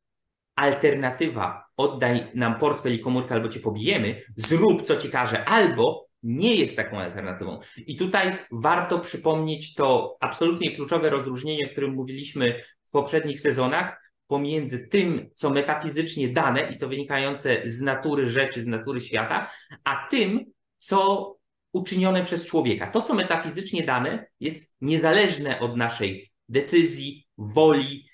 alternatywa 0.55 1.67
oddaj 1.77 2.31
nam 2.35 2.59
portfel 2.59 2.95
i 2.95 2.99
komórkę 2.99 3.35
albo 3.35 3.49
cię 3.49 3.61
pobijemy, 3.61 4.23
zrób 4.37 4.83
co 4.83 4.97
ci 4.97 5.11
każe, 5.11 5.45
albo 5.45 6.07
nie 6.23 6.55
jest 6.55 6.77
taką 6.77 6.99
alternatywą. 6.99 7.61
I 7.87 7.97
tutaj 7.97 8.39
warto 8.53 8.99
przypomnieć 8.99 9.75
to 9.75 10.17
absolutnie 10.21 10.71
kluczowe 10.71 11.11
rozróżnienie, 11.11 11.67
o 11.67 11.73
którym 11.73 11.95
mówiliśmy 11.95 12.61
w 12.87 12.91
poprzednich 12.91 13.41
sezonach, 13.41 14.07
pomiędzy 14.27 14.89
tym, 14.89 15.31
co 15.35 15.51
metafizycznie 15.51 16.29
dane 16.29 16.73
i 16.73 16.77
co 16.77 16.89
wynikające 16.89 17.63
z 17.65 17.81
natury 17.81 18.27
rzeczy, 18.27 18.63
z 18.63 18.67
natury 18.67 19.01
świata, 19.01 19.51
a 19.85 20.07
tym, 20.11 20.45
co 20.79 21.33
uczynione 21.73 22.25
przez 22.25 22.47
człowieka. 22.47 22.87
To, 22.87 23.03
co 23.03 23.15
metafizycznie 23.15 23.83
dane, 23.83 24.27
jest 24.41 24.75
niezależne 24.81 25.61
od 25.61 25.77
naszej 25.77 26.33
decyzji, 26.49 27.27
woli, 27.39 28.09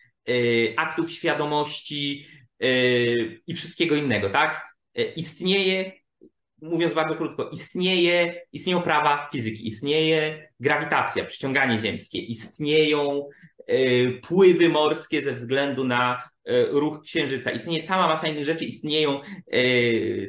aktów 0.76 1.11
świadomości 1.11 2.26
y, 2.62 3.42
i 3.46 3.54
wszystkiego 3.54 3.96
innego, 3.96 4.30
tak? 4.30 4.76
Y, 4.98 5.02
istnieje, 5.02 5.92
mówiąc 6.62 6.94
bardzo 6.94 7.16
krótko, 7.16 7.50
istnieje, 7.52 8.42
istnieją 8.52 8.82
prawa 8.82 9.28
fizyki, 9.32 9.66
istnieje 9.66 10.48
grawitacja, 10.61 11.24
przyciąganie 11.24 11.78
ziemskie, 11.78 12.18
istnieją 12.18 13.28
pływy 14.22 14.68
morskie 14.68 15.24
ze 15.24 15.32
względu 15.32 15.85
na 15.85 16.28
ruch 16.70 17.02
księżyca. 17.02 17.50
Istnieje 17.50 17.82
cała 17.82 18.08
masa 18.08 18.28
innych 18.28 18.44
rzeczy, 18.44 18.64
istnieją 18.64 19.20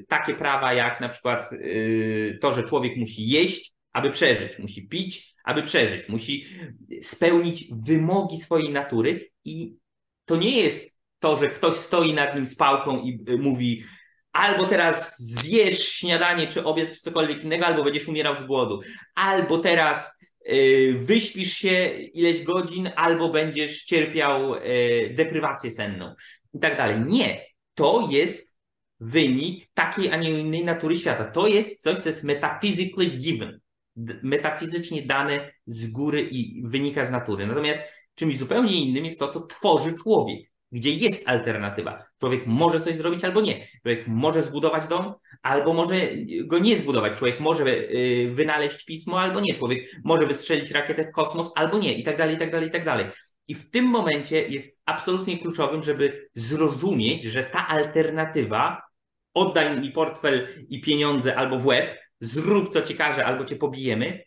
takie 0.08 0.34
prawa 0.34 0.74
jak 0.74 1.02
na 1.02 1.10
przykład 1.10 1.50
to, 2.42 2.54
że 2.54 2.64
człowiek 2.64 2.98
musi 2.98 3.28
jeść, 3.28 3.74
aby 3.94 4.10
przeżyć, 4.12 4.60
musi 4.60 4.88
pić, 4.88 5.36
aby 5.44 5.64
przeżyć, 5.64 6.10
musi 6.10 6.46
spełnić 7.02 7.68
wymogi 7.72 8.38
swojej 8.38 8.70
natury 8.70 9.30
i 9.46 9.76
to 10.26 10.36
nie 10.36 10.62
jest 10.62 11.00
to, 11.20 11.36
że 11.36 11.50
ktoś 11.50 11.76
stoi 11.76 12.14
nad 12.14 12.36
nim 12.36 12.46
z 12.46 12.56
pałką 12.56 13.02
i 13.02 13.20
y, 13.30 13.38
mówi 13.38 13.84
albo 14.34 14.66
teraz 14.66 15.18
zjesz 15.20 15.90
śniadanie, 15.90 16.48
czy 16.48 16.64
obiad, 16.64 16.92
czy 16.92 17.02
cokolwiek 17.02 17.44
innego, 17.44 17.66
albo 17.66 17.84
będziesz 17.84 18.08
umierał 18.08 18.36
z 18.36 18.44
głodu, 18.44 18.82
albo 19.16 19.58
teraz 19.58 20.20
y, 20.48 20.96
wyśpisz 21.00 21.54
się 21.54 21.90
ileś 22.14 22.44
godzin, 22.44 22.90
albo 22.96 23.30
będziesz 23.30 23.84
cierpiał 23.84 24.56
y, 24.56 25.14
deprywację 25.18 25.72
senną 25.72 26.16
i 26.54 26.60
tak 26.60 26.78
dalej. 26.78 27.02
Nie, 27.08 27.46
to 27.74 28.08
jest 28.12 28.60
wynik 29.00 29.68
takiej, 29.74 30.12
a 30.12 30.18
nie 30.18 30.30
innej 30.30 30.66
natury 30.66 30.96
świata. 30.96 31.26
To 31.26 31.48
jest 31.48 31.82
coś, 31.82 32.00
co 32.00 32.10
jest 32.10 32.24
metaphysically 32.24 33.10
given, 33.10 33.60
metafizycznie 34.24 35.02
dane 35.02 35.52
z 35.66 35.88
góry 35.88 36.22
i 36.22 36.62
wynika 36.66 37.06
z 37.06 37.12
natury. 37.12 37.48
Natomiast 37.48 37.82
Czymś 38.16 38.38
zupełnie 38.38 38.82
innym 38.82 39.06
jest 39.06 39.20
to, 39.20 39.28
co 39.28 39.48
tworzy 39.48 39.94
człowiek, 39.94 40.54
gdzie 40.72 40.92
jest 40.92 41.30
alternatywa. 41.30 42.06
Człowiek 42.20 42.48
może 42.48 42.80
coś 42.80 42.98
zrobić 42.98 43.24
albo 43.24 43.42
nie. 43.42 43.68
Człowiek 43.82 44.08
może 44.08 44.42
zbudować 44.42 44.88
dom, 44.88 45.14
albo 45.42 45.74
może 45.74 45.96
go 46.44 46.60
nie 46.60 46.78
zbudować. 46.78 47.18
Człowiek 47.18 47.40
może 47.40 47.64
y, 47.68 48.32
wynaleźć 48.34 48.86
pismo, 48.86 49.22
albo 49.22 49.40
nie. 49.40 49.54
Człowiek 49.54 49.90
może 50.04 50.26
wystrzelić 50.26 50.72
rakietę 50.72 51.06
w 51.06 51.12
kosmos, 51.12 51.52
albo 51.56 51.80
nie. 51.80 51.94
I 51.94 52.04
tak 52.04 52.18
dalej, 52.18 52.36
i 52.36 52.40
tak 52.40 52.52
dalej, 52.52 52.70
i 52.70 52.72
tak 52.72 52.86
dalej. 52.86 53.06
I 53.48 53.56
w 53.56 53.70
tym 53.70 53.86
momencie 53.86 54.48
jest 54.48 54.82
absolutnie 54.86 55.38
kluczowym, 55.38 55.84
żeby 55.84 56.30
zrozumieć, 56.34 57.24
że 57.24 57.44
ta 57.44 57.68
alternatywa, 57.68 58.82
oddaj 59.34 59.80
mi 59.80 59.92
portfel 59.92 60.66
i 60.70 60.82
pieniądze 60.82 61.36
albo 61.36 61.60
w 61.60 61.66
łeb, 61.66 62.00
zrób 62.20 62.70
co 62.70 62.82
ci 62.82 62.96
każe, 62.96 63.26
albo 63.26 63.46
cię 63.46 63.56
pobijemy, 63.56 64.24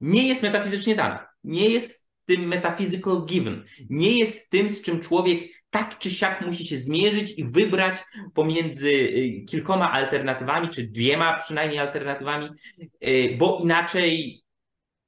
nie 0.00 0.28
jest 0.28 0.42
metafizycznie 0.42 0.94
dana. 0.94 1.28
Nie 1.44 1.68
jest 1.68 2.05
tym 2.26 2.48
metaphysical 2.48 3.24
given. 3.26 3.64
Nie 3.90 4.18
jest 4.18 4.50
tym, 4.50 4.70
z 4.70 4.82
czym 4.82 5.00
człowiek 5.00 5.56
tak 5.70 5.98
czy 5.98 6.10
siak 6.10 6.46
musi 6.46 6.66
się 6.66 6.78
zmierzyć 6.78 7.38
i 7.38 7.44
wybrać 7.44 7.98
pomiędzy 8.34 8.90
y, 8.90 9.44
kilkoma 9.48 9.92
alternatywami, 9.92 10.68
czy 10.68 10.86
dwiema 10.86 11.38
przynajmniej 11.38 11.78
alternatywami, 11.78 12.48
y, 13.04 13.36
bo 13.38 13.56
inaczej 13.62 14.42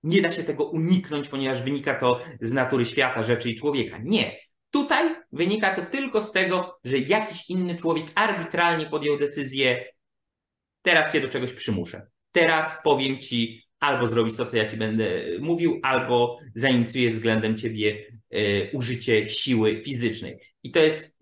nie 0.02 0.22
da 0.22 0.33
się 0.33 0.44
tego 0.44 0.64
uniknąć, 0.64 1.28
ponieważ 1.28 1.62
wynika 1.62 1.94
to 1.94 2.20
z 2.40 2.52
natury 2.52 2.85
świata, 2.85 3.22
rzeczy 3.22 3.50
i 3.50 3.54
człowieka. 3.54 3.98
Nie. 4.02 4.37
Tutaj 4.70 5.14
wynika 5.33 5.74
to 5.74 5.83
tylko 5.83 6.22
z 6.22 6.33
tego, 6.33 6.78
że 6.85 6.98
jakiś 6.98 7.50
inny 7.50 7.76
człowiek 7.76 8.07
arbitralnie 8.14 8.87
podjął 8.87 9.18
decyzję, 9.18 9.85
teraz 10.83 11.12
cię 11.12 11.20
do 11.20 11.28
czegoś 11.28 11.52
przymuszę. 11.52 12.07
Teraz 12.33 12.83
powiem 12.85 13.18
ci, 13.18 13.67
albo 13.81 14.07
zrobić 14.07 14.37
to, 14.37 14.47
co 14.47 14.57
ja 14.57 14.71
ci 14.71 14.77
będę 14.77 15.23
mówił, 15.41 15.81
albo 15.83 16.38
zainicjuje 16.55 17.11
względem 17.11 17.59
ciebie 17.59 18.07
e, 18.31 18.71
użycie 18.71 19.27
siły 19.27 19.83
fizycznej. 19.85 20.38
I 20.62 20.71
to 20.71 20.81
jest 20.81 21.17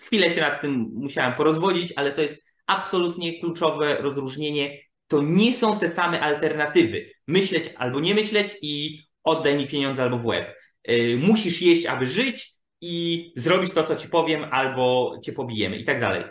chwilę 0.00 0.30
się 0.30 0.40
nad 0.40 0.60
tym 0.60 0.90
musiałem 0.94 1.34
porozwodzić, 1.34 1.92
ale 1.96 2.12
to 2.12 2.22
jest 2.22 2.46
absolutnie 2.66 3.40
kluczowe 3.40 3.96
rozróżnienie. 4.00 4.78
To 5.06 5.22
nie 5.22 5.54
są 5.54 5.78
te 5.78 5.88
same 5.88 6.20
alternatywy. 6.20 7.10
Myśleć 7.26 7.64
albo 7.76 8.00
nie 8.00 8.14
myśleć 8.14 8.56
i 8.62 9.00
oddaj 9.24 9.56
mi 9.56 9.66
pieniądze 9.66 10.02
albo 10.02 10.18
w 10.18 10.26
łeb. 10.26 10.56
Y, 10.90 11.18
musisz 11.22 11.62
jeść, 11.62 11.86
aby 11.86 12.06
żyć 12.06 12.52
i 12.80 13.32
zrobić 13.36 13.70
to, 13.70 13.84
co 13.84 13.96
ci 13.96 14.08
powiem, 14.08 14.44
albo 14.50 15.14
cię 15.24 15.32
pobijemy 15.32 15.76
i 15.78 15.84
tak 15.84 16.00
dalej. 16.00 16.24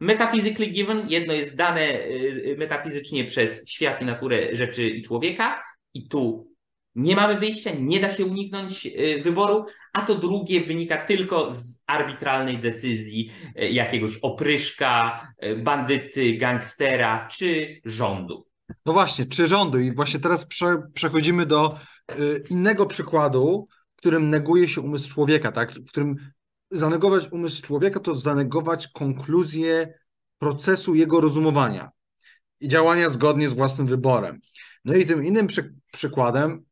Metaphysically 0.00 0.70
given, 0.70 1.08
jedno 1.08 1.32
jest 1.32 1.56
dane 1.56 1.80
y, 1.80 2.56
metafizycznie 2.58 3.24
przez 3.24 3.68
świat 3.68 4.02
i 4.02 4.04
naturę 4.04 4.56
rzeczy 4.56 4.88
i 4.88 5.02
człowieka, 5.02 5.62
i 5.94 6.08
tu 6.08 6.50
nie 6.94 7.16
mamy 7.16 7.40
wyjścia, 7.40 7.70
nie 7.80 8.00
da 8.00 8.10
się 8.10 8.26
uniknąć 8.26 8.86
y, 8.86 9.20
wyboru, 9.22 9.66
a 9.92 10.02
to 10.02 10.14
drugie 10.14 10.60
wynika 10.60 11.04
tylko 11.04 11.52
z 11.52 11.82
arbitralnej 11.86 12.58
decyzji 12.58 13.30
jakiegoś 13.54 14.18
opryszka, 14.22 15.20
bandyty, 15.56 16.36
gangstera 16.36 17.28
czy 17.30 17.80
rządu. 17.84 18.46
No 18.86 18.92
właśnie, 18.92 19.24
czy 19.24 19.46
rządu? 19.46 19.78
I 19.78 19.92
właśnie 19.92 20.20
teraz 20.20 20.46
prze, 20.46 20.82
przechodzimy 20.94 21.46
do 21.46 21.78
y, 22.10 22.44
innego 22.50 22.86
przykładu, 22.86 23.68
w 23.94 23.96
którym 23.96 24.30
neguje 24.30 24.68
się 24.68 24.80
umysł 24.80 25.10
człowieka, 25.10 25.52
tak? 25.52 25.72
W 25.72 25.88
którym 25.88 26.16
zanegować 26.78 27.32
umysł 27.32 27.62
człowieka 27.62 28.00
to 28.00 28.14
zanegować 28.14 28.88
konkluzję 28.88 29.94
procesu 30.38 30.94
jego 30.94 31.20
rozumowania 31.20 31.90
i 32.60 32.68
działania 32.68 33.10
zgodnie 33.10 33.48
z 33.48 33.52
własnym 33.52 33.86
wyborem. 33.86 34.40
No 34.84 34.94
i 34.94 35.06
tym 35.06 35.24
innym 35.24 35.46
przy, 35.46 35.74
przykładem, 35.92 36.64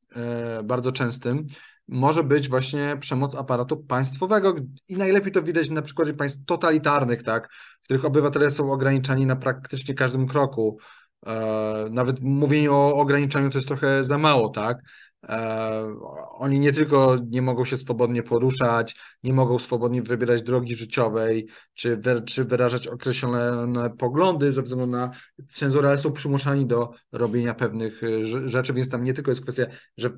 y, 0.61 0.63
bardzo 0.63 0.93
częstym, 0.93 1.47
może 1.89 2.25
być 2.25 2.49
właśnie 2.49 2.97
przemoc 3.01 3.35
aparatu 3.35 3.77
państwowego 3.77 4.55
i 4.89 4.97
najlepiej 4.97 5.33
to 5.33 5.43
widać 5.43 5.71
na 5.71 5.83
przykładzie 5.83 6.15
państw 6.15 6.45
totalitarnych, 6.45 7.23
tak, 7.23 7.49
w 7.81 7.85
których 7.85 8.05
obywatele 8.05 8.51
są 8.51 8.73
ograniczani 8.73 9.27
na 9.27 9.37
praktycznie 9.37 9.95
każdym 9.95 10.27
kroku, 10.27 10.79
E, 11.27 11.89
nawet 11.91 12.21
mówienie 12.21 12.73
o 12.73 12.95
ograniczaniu 12.97 13.51
to 13.51 13.59
jest 13.59 13.69
trochę 13.69 14.05
za 14.05 14.19
mało, 14.19 14.49
tak? 14.49 14.79
E, 15.29 15.97
oni 16.31 16.59
nie 16.59 16.73
tylko 16.73 17.19
nie 17.31 17.43
mogą 17.43 17.65
się 17.65 17.77
swobodnie 17.77 18.23
poruszać, 18.23 18.97
nie 19.23 19.33
mogą 19.33 19.59
swobodnie 19.59 20.03
wybierać 20.03 20.43
drogi 20.43 20.77
życiowej, 20.77 21.49
czy, 21.75 22.01
czy 22.27 22.45
wyrażać 22.45 22.89
określone 22.89 23.91
poglądy 23.99 24.53
ze 24.53 24.63
względu 24.63 24.87
na 24.87 25.11
cenzurę, 25.49 25.89
ale 25.89 25.99
są 25.99 26.13
przymuszani 26.13 26.67
do 26.67 26.91
robienia 27.13 27.55
pewnych 27.55 28.03
e, 28.03 28.23
rzeczy, 28.49 28.73
więc 28.73 28.91
tam 28.91 29.05
nie 29.05 29.15
tylko 29.15 29.31
jest 29.31 29.43
kwestia, 29.43 29.67
że 29.97 30.11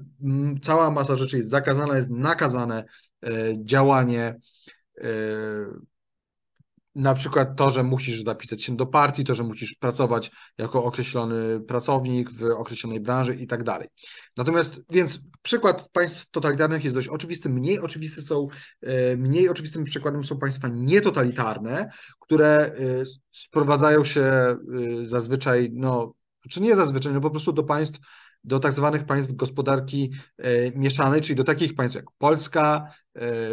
cała 0.62 0.90
masa 0.90 1.16
rzeczy 1.16 1.36
jest 1.36 1.50
zakazana, 1.50 1.96
jest 1.96 2.10
nakazane 2.10 2.84
działanie 3.64 4.40
na 6.94 7.14
przykład 7.14 7.56
to, 7.56 7.70
że 7.70 7.82
musisz 7.82 8.24
zapisać 8.24 8.62
się 8.62 8.76
do 8.76 8.86
partii, 8.86 9.24
to, 9.24 9.34
że 9.34 9.42
musisz 9.42 9.74
pracować 9.74 10.30
jako 10.58 10.84
określony 10.84 11.60
pracownik 11.60 12.30
w 12.30 12.42
określonej 12.42 13.00
branży 13.00 13.34
i 13.34 13.46
tak 13.46 13.62
dalej. 13.62 13.88
Natomiast, 14.36 14.80
więc 14.90 15.20
przykład 15.42 15.88
państw 15.92 16.30
totalitarnych 16.30 16.84
jest 16.84 16.96
dość 16.96 17.08
oczywisty. 17.08 17.48
Mniej 17.48 17.80
oczywiste 17.80 18.22
są, 18.22 18.48
e, 18.82 19.16
mniej 19.16 19.48
oczywistym 19.48 19.84
przykładem 19.84 20.24
są 20.24 20.38
państwa 20.38 20.68
nietotalitarne, 20.68 21.90
które 22.20 22.48
e, 22.48 22.72
sprowadzają 23.32 24.04
się 24.04 24.22
e, 24.22 24.56
zazwyczaj, 25.02 25.70
no, 25.72 26.14
czy 26.50 26.62
nie 26.62 26.76
zazwyczaj, 26.76 27.12
no 27.12 27.20
po 27.20 27.30
prostu 27.30 27.52
do 27.52 27.64
państw, 27.64 27.98
do 28.44 28.60
tak 28.60 28.72
zwanych 28.72 29.06
państw 29.06 29.32
gospodarki 29.32 30.12
mieszanej, 30.74 31.20
czyli 31.20 31.36
do 31.36 31.44
takich 31.44 31.74
państw 31.74 31.96
jak 31.96 32.04
Polska, 32.18 32.94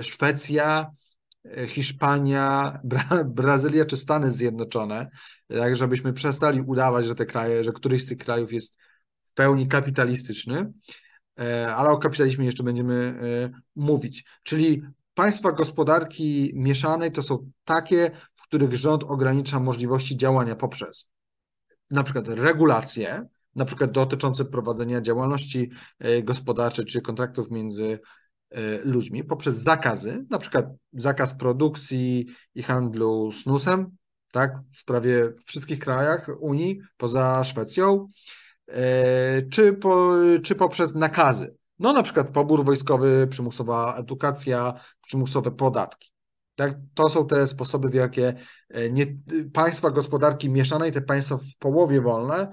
Szwecja, 0.01 0.91
Hiszpania, 1.67 2.79
Bra 2.83 3.23
Brazylia 3.25 3.85
czy 3.85 3.97
Stany 3.97 4.31
Zjednoczone, 4.31 5.09
tak 5.47 5.75
żebyśmy 5.75 6.13
przestali 6.13 6.61
udawać, 6.61 7.05
że 7.05 7.15
te 7.15 7.25
kraje, 7.25 7.63
że 7.63 7.71
któryś 7.71 8.03
z 8.03 8.07
tych 8.07 8.17
krajów 8.17 8.53
jest 8.53 8.77
w 9.23 9.33
pełni 9.33 9.67
kapitalistyczny, 9.67 10.71
e, 11.39 11.75
ale 11.75 11.89
o 11.89 11.97
kapitalizmie 11.97 12.45
jeszcze 12.45 12.63
będziemy 12.63 12.93
e, 12.93 13.59
mówić. 13.75 14.25
Czyli 14.43 14.81
państwa 15.13 15.51
gospodarki 15.51 16.51
mieszanej 16.55 17.11
to 17.11 17.23
są 17.23 17.51
takie, 17.63 18.11
w 18.35 18.43
których 18.43 18.73
rząd 18.73 19.03
ogranicza 19.03 19.59
możliwości 19.59 20.17
działania 20.17 20.55
poprzez 20.55 21.09
na 21.91 22.03
przykład 22.03 22.27
regulacje, 22.27 23.25
na 23.55 23.65
przykład 23.65 23.91
dotyczące 23.91 24.45
prowadzenia 24.45 25.01
działalności 25.01 25.71
e, 25.99 26.23
gospodarczej 26.23 26.85
czy 26.85 27.01
kontraktów 27.01 27.51
między 27.51 27.83
E, 27.83 28.20
ludźmi 28.83 29.23
poprzez 29.23 29.55
zakazy, 29.55 30.25
na 30.29 30.39
przykład 30.39 30.65
zakaz 30.93 31.33
produkcji 31.33 32.25
i 32.55 32.63
handlu 32.63 33.31
snusem, 33.31 33.97
tak, 34.31 34.59
w 34.73 34.85
prawie 34.85 35.33
wszystkich 35.45 35.79
krajach 35.79 36.27
Unii, 36.39 36.81
poza 36.97 37.43
Szwecją, 37.43 38.07
e, 38.67 39.41
czy, 39.41 39.73
po, 39.73 40.13
czy 40.43 40.55
poprzez 40.55 40.95
nakazy. 40.95 41.55
No 41.79 41.93
na 41.93 42.03
przykład 42.03 42.29
pobór 42.29 42.65
wojskowy, 42.65 43.27
przymusowa 43.29 43.95
edukacja, 43.97 44.73
przymusowe 45.05 45.51
podatki. 45.51 46.11
Tak, 46.55 46.75
to 46.93 47.09
są 47.09 47.27
te 47.27 47.47
sposoby, 47.47 47.89
w 47.89 47.93
jakie 47.93 48.33
e, 48.69 48.89
nie, 48.89 49.05
państwa 49.53 49.91
gospodarki 49.91 50.49
mieszanej, 50.49 50.91
te 50.91 51.01
państwa 51.01 51.37
w 51.37 51.57
połowie 51.59 52.01
wolne, 52.01 52.51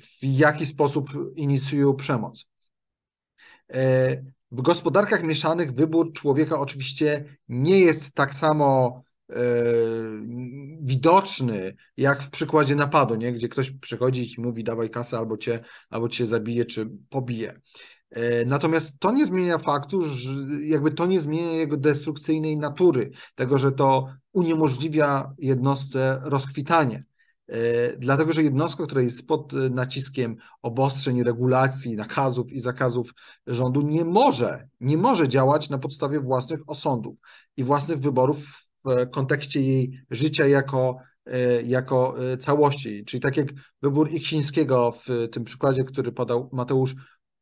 w 0.00 0.18
jaki 0.22 0.66
sposób 0.66 1.10
inicjują 1.36 1.94
przemoc. 1.94 2.53
E, 3.72 4.16
w 4.50 4.62
gospodarkach 4.62 5.22
mieszanych 5.22 5.72
wybór 5.72 6.12
człowieka 6.12 6.60
oczywiście 6.60 7.24
nie 7.48 7.80
jest 7.80 8.14
tak 8.14 8.34
samo 8.34 9.02
e, 9.30 9.34
widoczny 10.82 11.74
jak 11.96 12.22
w 12.22 12.30
przykładzie 12.30 12.74
napadu, 12.74 13.14
nie? 13.14 13.32
gdzie 13.32 13.48
ktoś 13.48 13.70
przychodzi 13.70 14.34
i 14.38 14.40
mówi 14.40 14.64
dawaj 14.64 14.90
kasę 14.90 15.18
albo 15.18 15.36
cię, 15.36 15.64
albo 15.90 16.08
cię 16.08 16.26
zabije 16.26 16.64
czy 16.64 16.90
pobije. 17.08 17.60
E, 18.10 18.44
natomiast 18.44 18.98
to 18.98 19.12
nie 19.12 19.26
zmienia 19.26 19.58
faktu, 19.58 20.02
że 20.02 20.30
jakby 20.62 20.92
to 20.92 21.06
nie 21.06 21.20
zmienia 21.20 21.52
jego 21.52 21.76
destrukcyjnej 21.76 22.56
natury, 22.56 23.10
tego, 23.34 23.58
że 23.58 23.72
to 23.72 24.06
uniemożliwia 24.32 25.32
jednostce 25.38 26.20
rozkwitanie. 26.22 27.04
E, 27.48 27.96
dlatego 27.96 28.32
że 28.32 28.42
jednostka, 28.42 28.84
która 28.84 29.02
jest 29.02 29.26
pod 29.26 29.52
e, 29.52 29.56
naciskiem 29.56 30.36
obostrzeń, 30.62 31.22
regulacji, 31.22 31.96
nakazów 31.96 32.52
i 32.52 32.60
zakazów 32.60 33.10
rządu, 33.46 33.82
nie 33.82 34.04
może, 34.04 34.68
nie 34.80 34.96
może 34.96 35.28
działać 35.28 35.70
na 35.70 35.78
podstawie 35.78 36.20
własnych 36.20 36.60
osądów 36.66 37.16
i 37.56 37.64
własnych 37.64 37.98
wyborów 37.98 38.38
w 38.84 39.10
kontekście 39.10 39.60
jej 39.60 40.00
życia 40.10 40.46
jako, 40.46 40.96
e, 41.26 41.62
jako 41.62 42.14
całości. 42.38 43.04
Czyli 43.04 43.20
tak 43.20 43.36
jak 43.36 43.48
wybór 43.82 44.10
Iksińskiego 44.10 44.92
w 44.92 45.28
tym 45.32 45.44
przykładzie, 45.44 45.84
który 45.84 46.12
podał 46.12 46.50
Mateusz, 46.52 46.94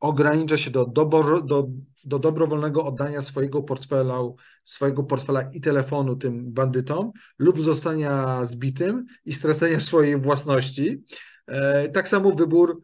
ogranicza 0.03 0.57
się 0.57 0.71
do, 0.71 0.87
dobro, 0.87 1.41
do, 1.41 1.69
do 2.05 2.19
dobrowolnego 2.19 2.85
oddania 2.85 3.23
swojego 3.23 3.63
portfela, 3.63 4.19
swojego 4.65 5.05
portfela 5.05 5.43
i 5.43 5.61
telefonu 5.61 6.17
tym 6.17 6.53
bandytom 6.53 7.13
lub 7.39 7.63
zostania 7.63 8.45
zbitym 8.45 9.07
i 9.25 9.33
stracenia 9.33 9.81
swojej 9.81 10.17
własności. 10.17 11.05
E, 11.47 11.89
tak 11.89 12.09
samo 12.09 12.35
wybór 12.35 12.83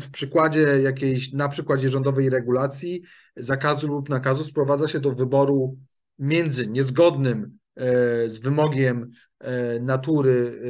w 0.00 0.10
przykładzie 0.10 0.60
jakiejś, 0.82 1.32
na 1.32 1.48
przykładzie 1.48 1.88
rządowej 1.88 2.30
regulacji, 2.30 3.02
zakazu 3.36 3.88
lub 3.88 4.08
nakazu 4.08 4.44
sprowadza 4.44 4.88
się 4.88 5.00
do 5.00 5.12
wyboru 5.12 5.78
między 6.18 6.66
niezgodnym 6.66 7.58
e, 7.76 8.30
z 8.30 8.38
wymogiem 8.38 9.10
e, 9.40 9.80
natury 9.80 10.60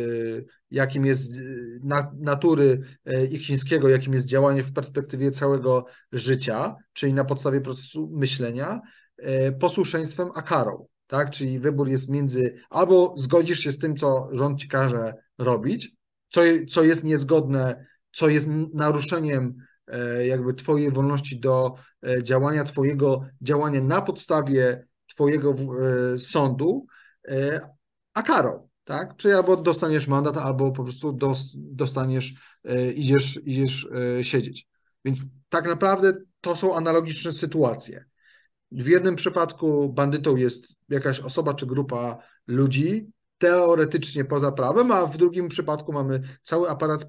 jakim 0.75 1.07
jest 1.07 1.35
y, 1.35 1.81
natury 2.19 2.81
y, 3.09 3.27
Iksińskiego, 3.27 3.89
jakim 3.89 4.15
jest 4.15 4.27
działanie 4.27 4.63
w 4.63 4.73
perspektywie 4.73 5.31
całego 5.31 5.85
życia, 6.13 6.77
czyli 6.93 7.15
na 7.15 7.25
podstawie 7.25 7.61
procesu 7.61 8.11
myślenia, 8.13 8.81
y, 9.19 9.53
posłuszeństwem 9.61 10.29
a 10.35 10.43
karą. 10.43 10.87
Tak? 11.07 11.31
Czyli 11.31 11.61
wybór 11.61 11.89
jest 11.89 12.09
między 12.09 12.57
albo 12.71 13.15
zgodzisz 13.17 13.59
się 13.61 13.73
z 13.73 13.79
tym, 13.79 13.97
co 13.97 14.29
rząd 14.33 14.61
ci 14.61 14.69
każe 14.69 15.15
robić, 15.39 15.93
co, 16.31 16.41
co 16.69 16.83
jest 16.83 17.05
niezgodne, 17.05 17.87
co 18.13 18.29
jest 18.29 18.49
naruszeniem 18.75 19.55
jakby 20.25 20.55
twojej 20.55 20.93
wolności 20.93 21.41
do 21.41 21.75
działania, 22.23 22.65
twojego 22.65 23.27
działania 23.43 23.81
na 23.81 24.03
podstawie 24.03 24.87
twojego 25.07 25.55
sądu, 26.19 26.87
a 28.15 28.23
karą 28.23 28.69
tak? 28.85 29.17
Czyli 29.17 29.35
albo 29.35 29.57
dostaniesz 29.57 30.09
mandat, 30.09 30.37
albo 30.37 30.73
po 30.73 30.85
prostu 30.85 31.19
dostaniesz, 31.55 32.35
e, 32.65 32.93
idziesz, 32.93 33.41
idziesz 33.45 33.89
e, 34.19 34.25
siedzieć. 34.25 34.69
Więc 35.05 35.23
tak 35.49 35.67
naprawdę 35.67 36.13
to 36.41 36.57
są 36.57 36.77
analogiczne 36.77 37.33
sytuacje. 37.33 38.05
W 38.71 38.87
jednym 38.87 39.17
przypadku 39.17 39.93
bandytą 39.93 40.37
jest 40.37 40.77
jakaś 40.89 41.21
osoba 41.21 41.55
czy 41.55 41.67
grupa 41.67 42.19
ludzi, 42.47 43.13
teoretycznie 43.39 44.25
poza 44.25 44.53
prawem, 44.53 44.93
a 44.93 45.07
w 45.07 45.17
drugim 45.17 45.49
przypadku 45.49 45.93
mamy 45.93 46.23
cały 46.43 46.71
aparat 46.71 47.05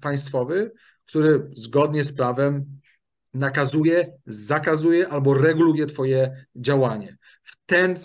państwowy, 0.00 0.72
który 1.06 1.50
zgodnie 1.52 2.04
z 2.04 2.12
prawem 2.12 2.80
nakazuje, 3.34 4.12
zakazuje 4.26 5.08
albo 5.08 5.34
reguluje 5.34 5.86
Twoje 5.86 6.46
działanie. 6.56 7.16
W 7.44 7.56
ten, 7.66 7.96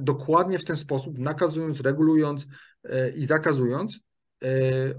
dokładnie 0.00 0.58
w 0.58 0.64
ten 0.64 0.76
sposób, 0.76 1.18
nakazując, 1.18 1.80
regulując 1.80 2.46
i 3.16 3.26
zakazując, 3.26 4.00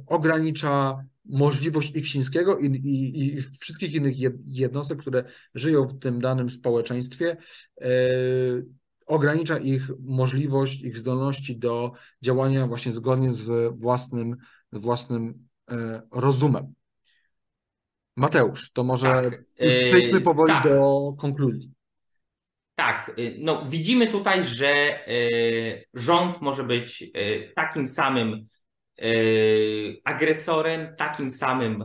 ogranicza 0.07 1.03
możliwość 1.25 1.95
Iksińskiego 1.95 2.57
i, 2.57 2.65
i, 2.65 3.25
i 3.25 3.41
wszystkich 3.41 3.93
innych 3.93 4.15
jednostek, 4.45 4.99
które 4.99 5.23
żyją 5.55 5.87
w 5.87 5.99
tym 5.99 6.21
danym 6.21 6.49
społeczeństwie, 6.49 7.37
ogranicza 9.09 9.57
ich 9.57 9.83
możliwość, 9.99 10.81
ich 10.81 10.97
zdolności 10.97 11.57
do 11.57 11.91
działania 12.21 12.67
właśnie 12.67 12.91
zgodnie 12.91 13.33
z 13.33 13.73
własnym, 13.77 14.35
własnym 14.71 15.47
e, 15.71 16.01
rozumem. 16.11 16.73
Mateusz, 18.17 18.71
to 18.71 18.83
może 18.83 19.07
tak, 19.07 19.43
już 19.59 19.77
e, 19.77 19.89
przejdźmy 19.89 20.21
powoli 20.21 20.53
tak. 20.53 20.63
do 20.63 21.13
konkluzji. 21.17 21.71
Tak, 22.79 23.11
y, 23.19 23.35
no 23.39 23.65
widzimy 23.65 24.07
tutaj, 24.07 24.43
że 24.43 24.99
y, 25.07 25.85
rząd 25.93 26.41
może 26.41 26.63
być 26.63 27.01
y, 27.01 27.51
takim 27.55 27.87
samym 27.87 28.45
agresorem, 30.03 30.95
takim 30.97 31.29
samym 31.29 31.83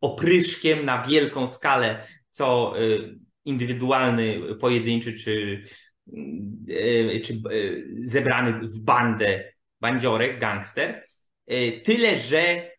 opryszkiem 0.00 0.84
na 0.84 1.02
wielką 1.02 1.46
skalę, 1.46 2.06
co 2.30 2.74
indywidualny, 3.44 4.40
pojedynczy 4.60 5.12
czy 5.12 5.62
czy 7.24 7.34
zebrany 8.00 8.68
w 8.68 8.80
bandę 8.80 9.52
bandziorek, 9.80 10.38
gangster. 10.38 11.04
Tyle, 11.84 12.16
że 12.16 12.70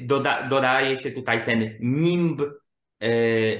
doda, 0.00 0.48
dodaje 0.48 0.98
się 0.98 1.10
tutaj 1.10 1.44
ten 1.44 1.70
nimb 1.80 2.42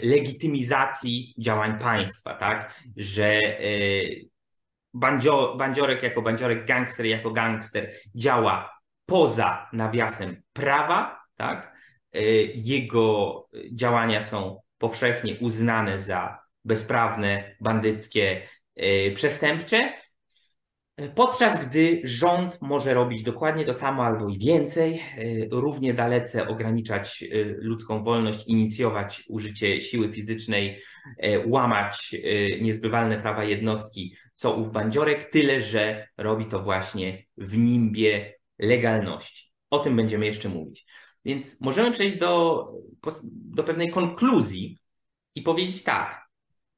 legitymizacji 0.03 1.35
działań 1.39 1.79
państwa, 1.79 2.35
tak? 2.35 2.75
Że 2.97 3.41
bandzio, 4.95 5.57
bandziorek 5.57 6.03
jako 6.03 6.23
bandziorek, 6.23 6.67
gangster 6.67 7.07
jako 7.07 7.31
gangster 7.31 7.93
działa 8.15 8.81
poza 9.07 9.69
nawiasem 9.73 10.43
prawa, 10.53 11.21
tak? 11.37 11.77
Jego 12.55 13.49
działania 13.73 14.23
są 14.23 14.61
powszechnie 14.79 15.37
uznane 15.41 15.99
za 15.99 16.39
bezprawne, 16.65 17.57
bandyckie, 17.61 18.49
przestępcze, 19.15 19.93
podczas 21.15 21.67
gdy 21.67 22.01
rząd 22.05 22.59
może 22.63 22.95
robić 22.95 23.23
dokładnie 23.23 23.65
to 23.65 23.75
samo 23.75 24.05
albo 24.05 24.29
i 24.29 24.39
więcej, 24.39 25.03
y, 25.19 25.49
równie 25.51 25.95
dalece 25.95 26.49
ograniczać 26.49 27.23
y, 27.23 27.57
ludzką 27.61 28.03
wolność, 28.03 28.49
inicjować 28.49 29.23
użycie 29.29 29.81
siły 29.81 30.13
fizycznej, 30.13 30.83
łamać 31.47 32.15
niezbywalne 32.61 33.19
prawa 33.19 33.45
jednostki, 33.45 34.17
co 34.35 34.57
ów 34.57 34.73
bandziorek, 34.73 35.31
tyle 35.31 35.61
że 35.61 36.09
robi 36.17 36.47
to 36.47 36.63
właśnie 36.63 37.25
w 37.37 37.59
nimbie 37.59 38.35
legalności. 38.59 39.53
O 39.71 39.79
tym 39.79 39.97
będziemy 39.97 40.27
jeszcze 40.27 40.49
mówić. 40.49 40.87
Więc 41.25 41.61
możemy 41.61 41.91
przejść 41.91 42.17
do, 42.17 42.65
do 43.31 43.65
pewnej 43.65 43.91
konkluzji 43.91 44.79
i 45.35 45.43
powiedzieć 45.43 45.83
tak. 45.83 46.24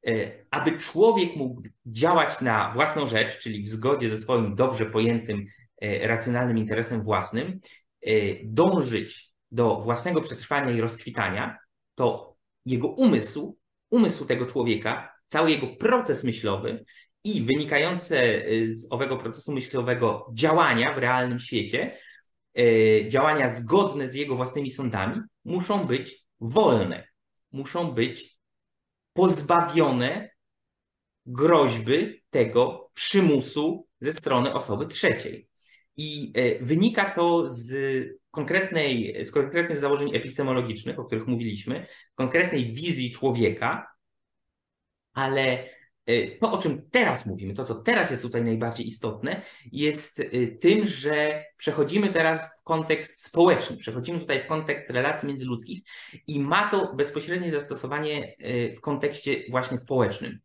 E, 0.06 0.32
aby 0.50 0.72
człowiek 0.72 1.36
mógł 1.36 1.62
działać 1.86 2.40
na 2.40 2.72
własną 2.72 3.06
rzecz, 3.06 3.38
czyli 3.38 3.62
w 3.62 3.68
zgodzie 3.68 4.08
ze 4.08 4.16
swoim 4.16 4.54
dobrze 4.54 4.86
pojętym, 4.86 5.44
e, 5.82 6.08
racjonalnym 6.08 6.58
interesem 6.58 7.02
własnym, 7.02 7.60
e, 8.02 8.10
dążyć 8.44 9.32
do 9.50 9.80
własnego 9.80 10.20
przetrwania 10.20 10.70
i 10.70 10.80
rozkwitania, 10.80 11.58
to 11.94 12.36
jego 12.66 12.88
umysł, 12.88 13.58
umysł 13.90 14.24
tego 14.24 14.46
człowieka, 14.46 15.12
cały 15.28 15.50
jego 15.50 15.66
proces 15.66 16.24
myślowy 16.24 16.84
i 17.24 17.42
wynikające 17.42 18.44
z 18.68 18.86
owego 18.90 19.16
procesu 19.16 19.52
myślowego 19.52 20.30
działania 20.34 20.94
w 20.94 20.98
realnym 20.98 21.38
świecie, 21.38 21.98
działania 23.08 23.48
zgodne 23.48 24.06
z 24.06 24.14
jego 24.14 24.36
własnymi 24.36 24.70
sądami, 24.70 25.20
muszą 25.44 25.86
być 25.86 26.24
wolne, 26.40 27.08
muszą 27.52 27.92
być 27.92 28.35
pozbawione 29.16 30.30
groźby 31.26 32.22
tego 32.30 32.90
przymusu 32.94 33.86
ze 34.00 34.12
strony 34.12 34.54
osoby 34.54 34.86
trzeciej. 34.86 35.48
I 35.96 36.32
e, 36.34 36.64
wynika 36.64 37.10
to 37.10 37.48
z 37.48 37.74
konkretnej, 38.30 39.24
z 39.24 39.30
konkretnych 39.30 39.80
założeń 39.80 40.16
epistemologicznych, 40.16 40.98
o 40.98 41.04
których 41.04 41.26
mówiliśmy, 41.26 41.86
konkretnej 42.14 42.64
wizji 42.64 43.10
człowieka, 43.10 43.86
ale 45.12 45.75
to, 46.40 46.52
o 46.52 46.58
czym 46.58 46.90
teraz 46.90 47.26
mówimy, 47.26 47.54
to, 47.54 47.64
co 47.64 47.74
teraz 47.74 48.10
jest 48.10 48.22
tutaj 48.22 48.44
najbardziej 48.44 48.86
istotne, 48.86 49.42
jest 49.72 50.20
y, 50.20 50.58
tym, 50.60 50.86
że 50.86 51.44
przechodzimy 51.56 52.08
teraz 52.08 52.42
w 52.42 52.62
kontekst 52.64 53.24
społeczny, 53.24 53.76
przechodzimy 53.76 54.20
tutaj 54.20 54.42
w 54.42 54.46
kontekst 54.46 54.90
relacji 54.90 55.28
międzyludzkich 55.28 55.82
i 56.26 56.40
ma 56.40 56.70
to 56.70 56.94
bezpośrednie 56.94 57.50
zastosowanie 57.50 58.36
y, 58.40 58.74
w 58.76 58.80
kontekście 58.80 59.42
właśnie 59.50 59.78
społecznym. 59.78 60.38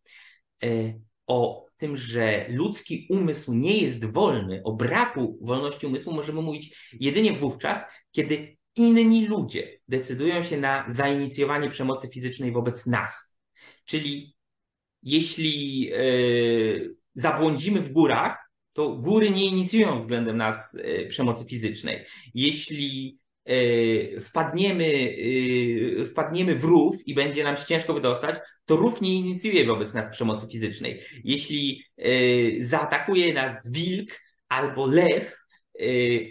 O 1.28 1.65
tym, 1.78 1.97
że 1.97 2.45
ludzki 2.50 3.08
umysł 3.10 3.54
nie 3.54 3.78
jest 3.78 4.06
wolny, 4.06 4.62
o 4.63 4.74
braku 4.74 5.38
wolności 5.41 5.88
umysłu 5.88 6.13
możemy 6.13 6.41
mówić 6.41 6.91
jedynie 7.00 7.34
wówczas, 7.34 7.84
kiedy 8.12 8.58
inni 8.76 9.28
ludzie 9.28 9.80
decydują 9.88 10.43
się 10.43 10.58
na 10.58 10.86
zainicjowanie 10.88 11.69
przemocy 11.69 12.08
fizycznej 12.08 12.52
wobec 12.52 12.86
nas. 12.86 13.38
Czyli 13.86 14.36
jeśli 15.04 15.90
e, 15.94 16.00
zabłądzimy 17.14 17.82
w 17.82 17.92
górach, 17.92 18.38
to 18.74 18.90
góry 18.90 19.30
nie 19.30 19.46
inicjują 19.46 19.98
względem 19.98 20.38
nas 20.38 20.78
e, 20.84 21.06
przemocy 21.06 21.46
fizycznej. 21.46 22.06
Jeśli 22.34 23.20
e, 23.46 24.22
wpadniemy, 24.22 25.16
wpadniemy 26.06 26.56
w 26.56 26.64
rów 26.64 26.96
i 27.08 27.14
będzie 27.14 27.44
nam 27.44 27.58
się 27.58 27.66
ciężko 27.66 27.94
wydostać, 27.94 28.36
to 28.66 28.76
rów 28.76 29.02
nie 29.02 29.16
inicjuje 29.16 29.66
wobec 29.66 29.94
nas 29.94 30.12
przemocy 30.12 30.48
fizycznej. 30.52 31.02
Jeśli 31.24 31.84
zaatakuje 32.60 33.34
nas 33.34 33.72
wilk 33.72 34.20
albo 34.50 34.86
lew, 34.86 35.38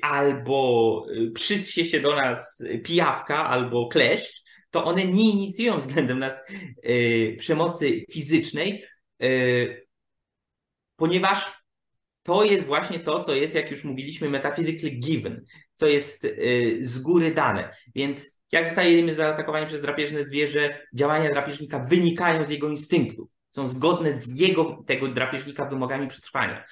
albo 0.03 1.07
przyssie 1.35 1.85
się 1.85 2.01
do 2.01 2.17
nas 2.17 2.65
pijawka 2.85 3.47
albo 3.49 3.89
kleszcz, 3.89 4.50
to 4.71 4.85
one 4.85 5.05
nie 5.05 5.31
inicjują 5.31 5.79
względem 5.79 6.19
nas 6.19 6.45
y, 6.85 7.37
przemocy 7.39 8.05
fizycznej, 8.13 8.85
y, 9.23 9.87
ponieważ 10.97 11.61
to 12.23 12.45
jest 12.45 12.67
właśnie 12.67 13.01
to, 13.01 13.25
co 13.25 13.35
jest, 13.35 13.55
jak 13.55 13.71
już 13.71 13.85
mówiliśmy, 13.85 14.31
metaphysically 14.31 14.91
given, 14.91 15.47
co 15.75 15.87
jest 15.87 16.25
y, 16.25 16.79
z 16.81 16.99
góry 16.99 17.35
dane. 17.35 17.75
Więc 17.95 18.41
jak 18.53 18.67
zostajemy 18.67 19.15
zaatakowani 19.15 19.67
przez 19.67 19.83
drapieżne 19.83 20.25
zwierzę, 20.25 20.87
działania 20.95 21.31
drapieżnika 21.31 21.79
wynikają 21.79 22.45
z 22.45 22.51
jego 22.51 22.69
instynktów, 22.69 23.31
są 23.51 23.67
zgodne 23.67 24.13
z 24.13 24.41
jego, 24.41 24.85
tego 24.87 25.09
drapieżnika, 25.09 25.65
wymogami 25.65 26.09
przetrwania. 26.09 26.65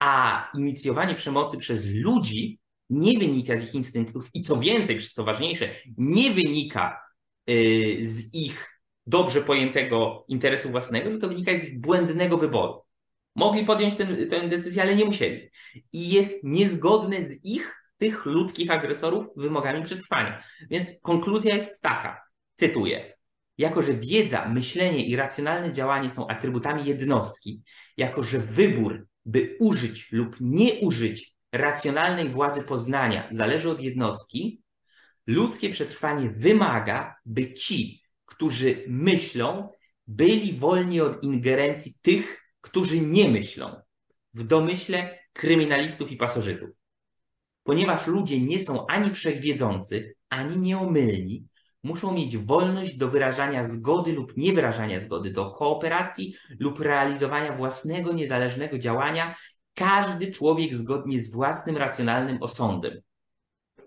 A 0.00 0.50
inicjowanie 0.54 1.14
przemocy 1.14 1.58
przez 1.58 1.94
ludzi 1.94 2.58
nie 2.90 3.18
wynika 3.18 3.56
z 3.56 3.62
ich 3.62 3.74
instynktów 3.74 4.28
i 4.34 4.42
co 4.42 4.56
więcej, 4.56 5.00
co 5.00 5.24
ważniejsze, 5.24 5.74
nie 5.98 6.30
wynika 6.30 7.01
z 8.02 8.34
ich 8.34 8.80
dobrze 9.06 9.42
pojętego 9.42 10.24
interesu 10.28 10.70
własnego, 10.70 11.10
tylko 11.10 11.28
wynika 11.28 11.58
z 11.58 11.64
ich 11.64 11.80
błędnego 11.80 12.38
wyboru. 12.38 12.82
Mogli 13.36 13.64
podjąć 13.64 13.94
ten, 13.94 14.28
tę 14.30 14.48
decyzję, 14.48 14.82
ale 14.82 14.96
nie 14.96 15.04
musieli. 15.04 15.50
I 15.92 16.08
jest 16.08 16.44
niezgodne 16.44 17.22
z 17.22 17.44
ich, 17.44 17.78
tych 17.98 18.26
ludzkich 18.26 18.70
agresorów, 18.70 19.26
wymogami 19.36 19.84
przetrwania. 19.84 20.42
Więc 20.70 20.90
konkluzja 21.02 21.54
jest 21.54 21.82
taka, 21.82 22.20
cytuję. 22.54 23.14
Jako, 23.58 23.82
że 23.82 23.94
wiedza, 23.94 24.48
myślenie 24.48 25.06
i 25.06 25.16
racjonalne 25.16 25.72
działanie 25.72 26.10
są 26.10 26.28
atrybutami 26.28 26.84
jednostki, 26.84 27.62
jako, 27.96 28.22
że 28.22 28.38
wybór, 28.38 29.06
by 29.24 29.56
użyć 29.60 30.12
lub 30.12 30.36
nie 30.40 30.74
użyć 30.74 31.34
racjonalnej 31.52 32.28
władzy 32.28 32.62
poznania 32.62 33.28
zależy 33.30 33.70
od 33.70 33.80
jednostki, 33.80 34.61
Ludzkie 35.26 35.70
przetrwanie 35.70 36.30
wymaga, 36.30 37.16
by 37.26 37.52
ci, 37.52 38.02
którzy 38.24 38.84
myślą, 38.88 39.68
byli 40.06 40.58
wolni 40.58 41.00
od 41.00 41.22
ingerencji 41.22 41.94
tych, 42.02 42.42
którzy 42.60 43.00
nie 43.00 43.28
myślą, 43.28 43.76
w 44.34 44.44
domyśle 44.44 45.18
kryminalistów 45.32 46.12
i 46.12 46.16
pasożytów. 46.16 46.70
Ponieważ 47.62 48.06
ludzie 48.06 48.40
nie 48.40 48.58
są 48.58 48.86
ani 48.86 49.10
wszechwiedzący, 49.10 50.14
ani 50.28 50.58
nieomylni, 50.58 51.46
muszą 51.82 52.12
mieć 52.12 52.36
wolność 52.36 52.96
do 52.96 53.08
wyrażania 53.08 53.64
zgody 53.64 54.12
lub 54.12 54.36
niewyrażania 54.36 55.00
zgody, 55.00 55.30
do 55.30 55.50
kooperacji 55.50 56.34
lub 56.58 56.80
realizowania 56.80 57.52
własnego 57.52 58.12
niezależnego 58.12 58.78
działania, 58.78 59.34
każdy 59.74 60.32
człowiek 60.32 60.74
zgodnie 60.74 61.22
z 61.22 61.32
własnym 61.32 61.76
racjonalnym 61.76 62.42
osądem. 62.42 63.00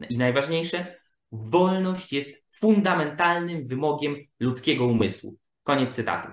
I 0.09 0.17
najważniejsze, 0.17 0.95
Wolność 1.37 2.13
jest 2.13 2.45
fundamentalnym 2.59 3.67
wymogiem 3.67 4.15
ludzkiego 4.39 4.85
umysłu. 4.85 5.37
Koniec 5.63 5.95
cytatu. 5.95 6.29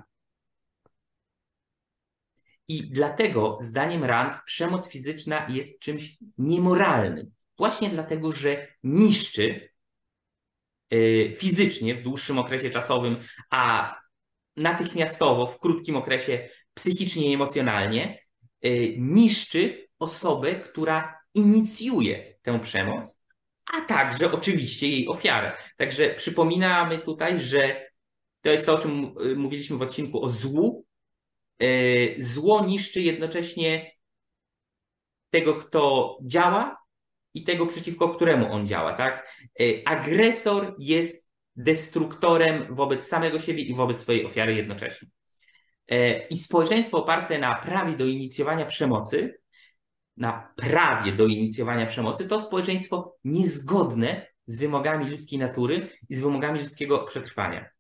I 2.69 2.91
dlatego, 2.91 3.59
zdaniem 3.61 4.05
Rand, 4.05 4.37
przemoc 4.45 4.89
fizyczna 4.89 5.47
jest 5.49 5.81
czymś 5.81 6.17
niemoralnym. 6.39 7.33
Właśnie 7.59 7.89
dlatego, 7.89 8.33
że 8.33 8.69
niszczy 8.83 9.71
y, 10.95 11.35
fizycznie 11.39 11.95
w 11.95 12.03
dłuższym 12.03 12.39
okresie 12.39 12.71
czasowym, 12.71 13.17
a 13.51 13.95
natychmiastowo, 14.57 15.47
w 15.47 15.59
krótkim 15.59 15.97
okresie 15.97 16.49
psychicznie 16.75 17.31
i 17.31 17.35
emocjonalnie, 17.35 18.19
y, 18.65 18.95
niszczy 18.99 19.89
osobę, 19.99 20.55
która 20.55 21.19
inicjuje 21.35 22.39
tę 22.43 22.61
przemoc, 22.61 23.22
a 23.67 23.81
także 23.81 24.33
oczywiście 24.33 24.89
jej 24.89 25.09
ofiarę. 25.09 25.57
Także 25.77 26.15
przypominamy 26.15 26.99
tutaj, 26.99 27.39
że 27.39 27.87
to 28.41 28.51
jest 28.51 28.67
to, 28.67 28.75
o 28.75 28.79
czym 28.79 29.15
y, 29.21 29.37
mówiliśmy 29.37 29.77
w 29.77 29.83
odcinku 29.83 30.25
o 30.25 30.29
złu. 30.29 30.87
Y, 31.63 32.17
zło 32.19 32.67
niszczy 32.67 33.01
jednocześnie 33.01 33.93
tego, 35.31 35.55
kto 35.55 36.19
działa 36.23 36.77
i 37.35 37.45
tego, 37.45 37.67
przeciwko 37.67 38.09
któremu 38.09 38.53
on 38.53 38.67
działa. 38.67 38.93
Tak? 38.93 39.37
Agresor 39.85 40.77
jest 40.79 41.31
destruktorem 41.57 42.75
wobec 42.75 43.09
samego 43.09 43.39
siebie 43.39 43.63
i 43.63 43.75
wobec 43.75 43.97
swojej 43.97 44.27
ofiary 44.27 44.55
jednocześnie. 44.55 45.09
I 46.31 46.37
społeczeństwo 46.37 46.99
oparte 46.99 47.39
na 47.39 47.55
prawie 47.55 47.97
do 47.97 48.07
inicjowania 48.07 48.67
przemocy 48.67 49.42
na 50.17 50.53
prawie 50.57 51.13
do 51.13 51.27
inicjowania 51.27 51.87
przemocy, 51.87 52.29
to 52.29 52.41
społeczeństwo 52.41 53.17
niezgodne 53.25 54.27
z 54.47 54.57
wymogami 54.57 55.11
ludzkiej 55.11 55.39
natury 55.39 55.89
i 56.09 56.15
z 56.15 56.21
wymogami 56.21 56.61
ludzkiego 56.61 56.99
przetrwania. 56.99 57.71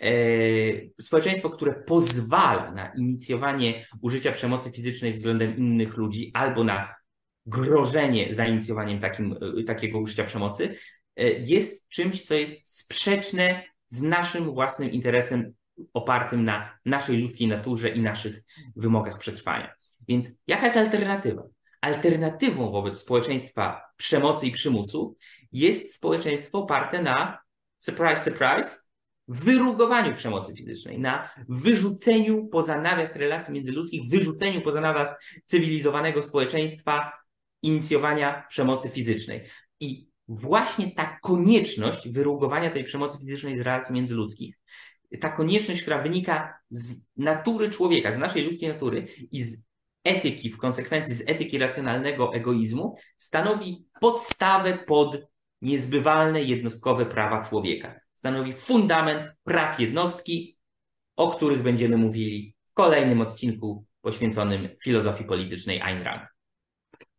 E, 0.00 0.08
społeczeństwo, 1.00 1.50
które 1.50 1.74
pozwala 1.74 2.70
na 2.70 2.92
inicjowanie 2.92 3.86
użycia 4.00 4.32
przemocy 4.32 4.70
fizycznej 4.70 5.12
względem 5.12 5.56
innych 5.56 5.96
ludzi 5.96 6.30
albo 6.34 6.64
na 6.64 6.94
grożenie 7.46 8.34
zainicjowaniem 8.34 8.98
takim, 8.98 9.36
e, 9.60 9.64
takiego 9.64 9.98
użycia 9.98 10.24
przemocy, 10.24 10.76
e, 11.16 11.30
jest 11.30 11.88
czymś, 11.88 12.22
co 12.22 12.34
jest 12.34 12.78
sprzeczne 12.78 13.62
z 13.88 14.02
naszym 14.02 14.52
własnym 14.52 14.90
interesem 14.90 15.52
opartym 15.94 16.44
na 16.44 16.78
naszej 16.84 17.22
ludzkiej 17.22 17.48
naturze 17.48 17.88
i 17.88 18.00
naszych 18.00 18.42
wymogach 18.76 19.18
przetrwania. 19.18 19.74
Więc 20.08 20.40
jaka 20.46 20.64
jest 20.64 20.76
alternatywa? 20.76 21.42
Alternatywą 21.80 22.70
wobec 22.70 22.98
społeczeństwa 22.98 23.82
przemocy 23.96 24.46
i 24.46 24.52
przymusu 24.52 25.16
jest 25.52 25.94
społeczeństwo 25.94 26.58
oparte 26.58 27.02
na, 27.02 27.38
surprise, 27.78 28.30
surprise, 28.30 28.86
wyrugowaniu 29.28 30.14
przemocy 30.14 30.54
fizycznej, 30.54 31.00
na 31.00 31.30
wyrzuceniu 31.48 32.46
poza 32.46 32.80
nawias 32.80 33.16
relacji 33.16 33.54
międzyludzkich, 33.54 34.10
wyrzuceniu 34.10 34.60
poza 34.60 34.80
nawias 34.80 35.16
cywilizowanego 35.44 36.22
społeczeństwa 36.22 37.12
inicjowania 37.62 38.46
przemocy 38.48 38.88
fizycznej. 38.88 39.48
I 39.80 40.08
właśnie 40.28 40.90
ta 40.90 41.18
konieczność 41.22 42.08
wyrugowania 42.08 42.70
tej 42.70 42.84
przemocy 42.84 43.18
fizycznej 43.18 43.58
z 43.58 43.60
relacji 43.60 43.94
międzyludzkich, 43.94 44.60
ta 45.20 45.28
konieczność, 45.28 45.82
która 45.82 46.02
wynika 46.02 46.58
z 46.70 47.06
natury 47.16 47.70
człowieka, 47.70 48.12
z 48.12 48.18
naszej 48.18 48.42
ludzkiej 48.42 48.68
natury 48.68 49.06
i 49.32 49.42
z 49.42 49.65
etyki, 50.06 50.50
w 50.50 50.58
konsekwencji 50.58 51.14
z 51.14 51.28
etyki 51.28 51.58
racjonalnego 51.58 52.34
egoizmu, 52.34 52.96
stanowi 53.16 53.86
podstawę 54.00 54.78
pod 54.86 55.18
niezbywalne 55.62 56.42
jednostkowe 56.42 57.06
prawa 57.06 57.44
człowieka. 57.44 58.00
Stanowi 58.14 58.52
fundament 58.52 59.30
praw 59.44 59.80
jednostki, 59.80 60.58
o 61.16 61.28
których 61.28 61.62
będziemy 61.62 61.96
mówili 61.96 62.54
w 62.64 62.72
kolejnym 62.72 63.20
odcinku 63.20 63.84
poświęconym 64.00 64.68
filozofii 64.84 65.24
politycznej 65.24 65.80
Ayn 65.80 66.02
Rand. 66.02 66.22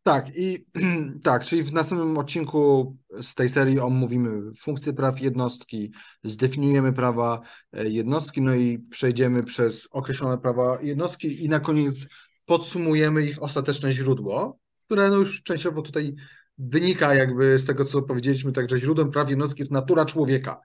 Tak, 0.07 0.35
i 0.35 0.65
tak, 1.23 1.45
czyli 1.45 1.63
w 1.63 1.73
następnym 1.73 2.17
odcinku 2.17 2.95
z 3.21 3.35
tej 3.35 3.49
serii 3.49 3.79
omówimy 3.79 4.53
funkcje 4.59 4.93
praw 4.93 5.21
jednostki, 5.21 5.91
zdefiniujemy 6.23 6.93
prawa 6.93 7.41
e, 7.73 7.89
jednostki, 7.89 8.41
no 8.41 8.55
i 8.55 8.79
przejdziemy 8.79 9.43
przez 9.43 9.87
określone 9.91 10.37
prawa 10.37 10.77
jednostki 10.81 11.45
i 11.45 11.49
na 11.49 11.59
koniec 11.59 12.07
podsumujemy 12.47 13.25
ich 13.25 13.43
ostateczne 13.43 13.93
źródło, 13.93 14.59
które 14.85 15.09
no 15.09 15.15
już 15.15 15.43
częściowo 15.43 15.81
tutaj 15.81 16.13
wynika 16.57 17.15
jakby 17.15 17.59
z 17.59 17.65
tego, 17.65 17.85
co 17.85 18.01
powiedzieliśmy, 18.01 18.51
także 18.51 18.77
źródłem 18.77 19.11
praw 19.11 19.29
jednostki 19.29 19.61
jest 19.61 19.71
natura 19.71 20.05
człowieka. 20.05 20.61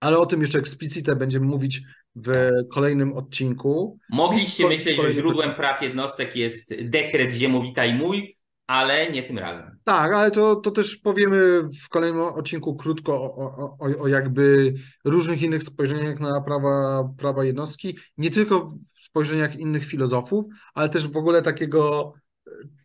Ale 0.00 0.18
o 0.18 0.26
tym 0.26 0.40
jeszcze 0.40 0.58
eksplicite 0.58 1.16
będziemy 1.16 1.46
mówić 1.46 1.82
w 2.16 2.50
kolejnym 2.72 3.12
odcinku. 3.12 3.98
Mogliście 4.10 4.68
myśleć, 4.68 5.00
że 5.00 5.12
źródłem 5.12 5.54
praw 5.54 5.82
jednostek 5.82 6.36
jest 6.36 6.74
dekret 6.82 7.34
Ziemowita 7.34 7.84
i 7.84 7.94
mój, 7.94 8.38
ale 8.66 9.12
nie 9.12 9.22
tym 9.22 9.38
razem. 9.38 9.78
Tak, 9.84 10.14
ale 10.14 10.30
to, 10.30 10.56
to 10.56 10.70
też 10.70 10.96
powiemy 10.96 11.62
w 11.84 11.88
kolejnym 11.88 12.22
odcinku 12.22 12.76
krótko 12.76 13.22
o, 13.22 13.36
o, 13.36 13.76
o, 13.78 14.02
o 14.02 14.08
jakby 14.08 14.74
różnych 15.04 15.42
innych 15.42 15.62
spojrzeniach 15.62 16.20
na 16.20 16.40
prawa, 16.40 17.04
prawa 17.18 17.44
jednostki, 17.44 17.96
nie 18.18 18.30
tylko 18.30 18.68
spojrzeniach 19.10 19.56
innych 19.56 19.84
filozofów, 19.84 20.44
ale 20.74 20.88
też 20.88 21.08
w 21.08 21.16
ogóle 21.16 21.42
takiego, 21.42 22.12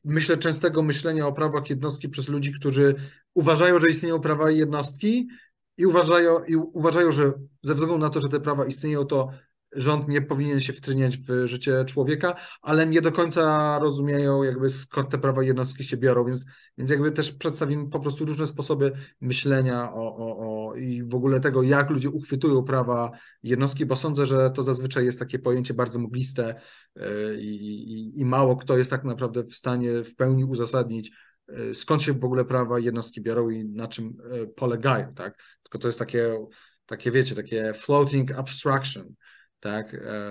myślę, 0.04 0.38
częstego 0.38 0.82
myślenia 0.82 1.28
o 1.28 1.34
prawach 1.34 1.70
jednostki 1.70 2.10
przez 2.10 2.28
ludzi, 2.28 2.54
którzy 2.54 2.96
uważają, 3.34 3.80
że 3.80 3.90
istnieją 3.90 4.20
prawa 4.20 4.52
jednostki 4.52 5.28
i 5.78 5.86
uważają, 5.86 6.44
i 6.44 6.56
uważają, 6.56 7.12
że 7.12 7.34
ze 7.64 7.74
względu 7.74 7.98
na 7.98 8.10
to, 8.10 8.22
że 8.22 8.30
te 8.30 8.40
prawa 8.40 8.66
istnieją, 8.66 9.06
to 9.06 9.30
rząd 9.76 10.08
nie 10.08 10.22
powinien 10.22 10.62
się 10.62 10.74
wtryniać 10.74 11.18
w 11.18 11.48
życie 11.48 11.86
człowieka, 11.86 12.36
ale 12.62 12.88
nie 12.88 13.02
do 13.02 13.12
końca 13.12 13.80
rozumieją 13.80 14.44
jakby 14.44 14.70
skąd 14.70 15.10
te 15.10 15.18
prawa 15.18 15.44
jednostki 15.44 15.84
się 15.84 15.98
biorą, 15.98 16.26
więc, 16.26 16.46
więc 16.78 16.90
jakby 16.90 17.12
też 17.12 17.32
przedstawimy 17.32 17.90
po 17.90 18.00
prostu 18.00 18.26
różne 18.26 18.48
sposoby 18.48 18.92
myślenia 19.22 19.94
o, 19.94 20.18
o, 20.18 20.38
o 20.38 20.76
i 20.76 21.04
w 21.04 21.16
ogóle 21.16 21.40
tego, 21.40 21.64
jak 21.64 21.90
ludzie 21.90 22.10
uchwytują 22.10 22.64
prawa 22.64 23.12
jednostki, 23.44 23.86
bo 23.86 23.96
sądzę, 23.96 24.26
że 24.26 24.52
to 24.52 24.64
zazwyczaj 24.64 25.06
jest 25.06 25.20
takie 25.20 25.40
pojęcie 25.40 25.74
bardzo 25.74 26.00
mgliste 26.00 26.56
e, 26.96 27.36
i, 27.36 27.56
i, 27.94 28.20
i 28.20 28.26
mało 28.26 28.56
kto 28.56 28.78
jest 28.78 28.92
tak 28.92 29.04
naprawdę 29.04 29.44
w 29.44 29.56
stanie 29.56 30.04
w 30.04 30.16
pełni 30.16 30.46
uzasadnić, 30.46 31.12
e, 31.48 31.76
skąd 31.76 32.02
się 32.02 32.14
w 32.14 32.26
ogóle 32.26 32.46
prawa 32.46 32.80
jednostki 32.80 33.22
biorą 33.22 33.50
i 33.50 33.66
na 33.66 33.88
czym 33.88 34.18
e, 34.32 34.48
polegają, 34.48 35.14
tak? 35.14 35.38
Tylko 35.64 35.80
to 35.80 35.88
jest 35.88 36.00
takie, 36.00 36.38
takie 36.86 37.12
wiecie, 37.12 37.36
takie 37.36 37.74
floating 37.74 38.32
abstraction, 38.32 39.14
tak? 39.64 39.94
E, 39.94 40.28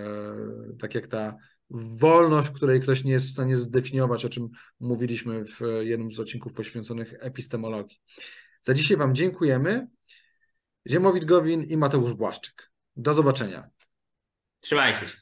tak 0.81 0.95
jak 0.95 1.07
ta 1.07 1.37
wolność, 1.71 2.51
której 2.51 2.81
ktoś 2.81 3.05
nie 3.05 3.13
jest 3.13 3.27
w 3.27 3.33
stanie 3.33 3.57
zdefiniować, 3.57 4.25
o 4.25 4.29
czym 4.29 4.49
mówiliśmy 4.81 5.45
w 5.45 5.61
jednym 5.81 6.13
z 6.13 6.21
odcinków 6.21 6.53
poświęconych 6.53 7.15
epistemologii. 7.21 8.01
Za 8.63 8.75
dzisiaj 8.75 8.97
Wam 8.97 9.15
dziękujemy. 9.15 9.87
Ziemowit 10.89 11.25
Gowin 11.25 11.63
i 11.63 11.77
Mateusz 11.77 12.15
Błaszczyk. 12.15 12.71
Do 12.97 13.15
zobaczenia. 13.15 13.71
Trzymajcie 14.61 15.09
się. 15.09 15.22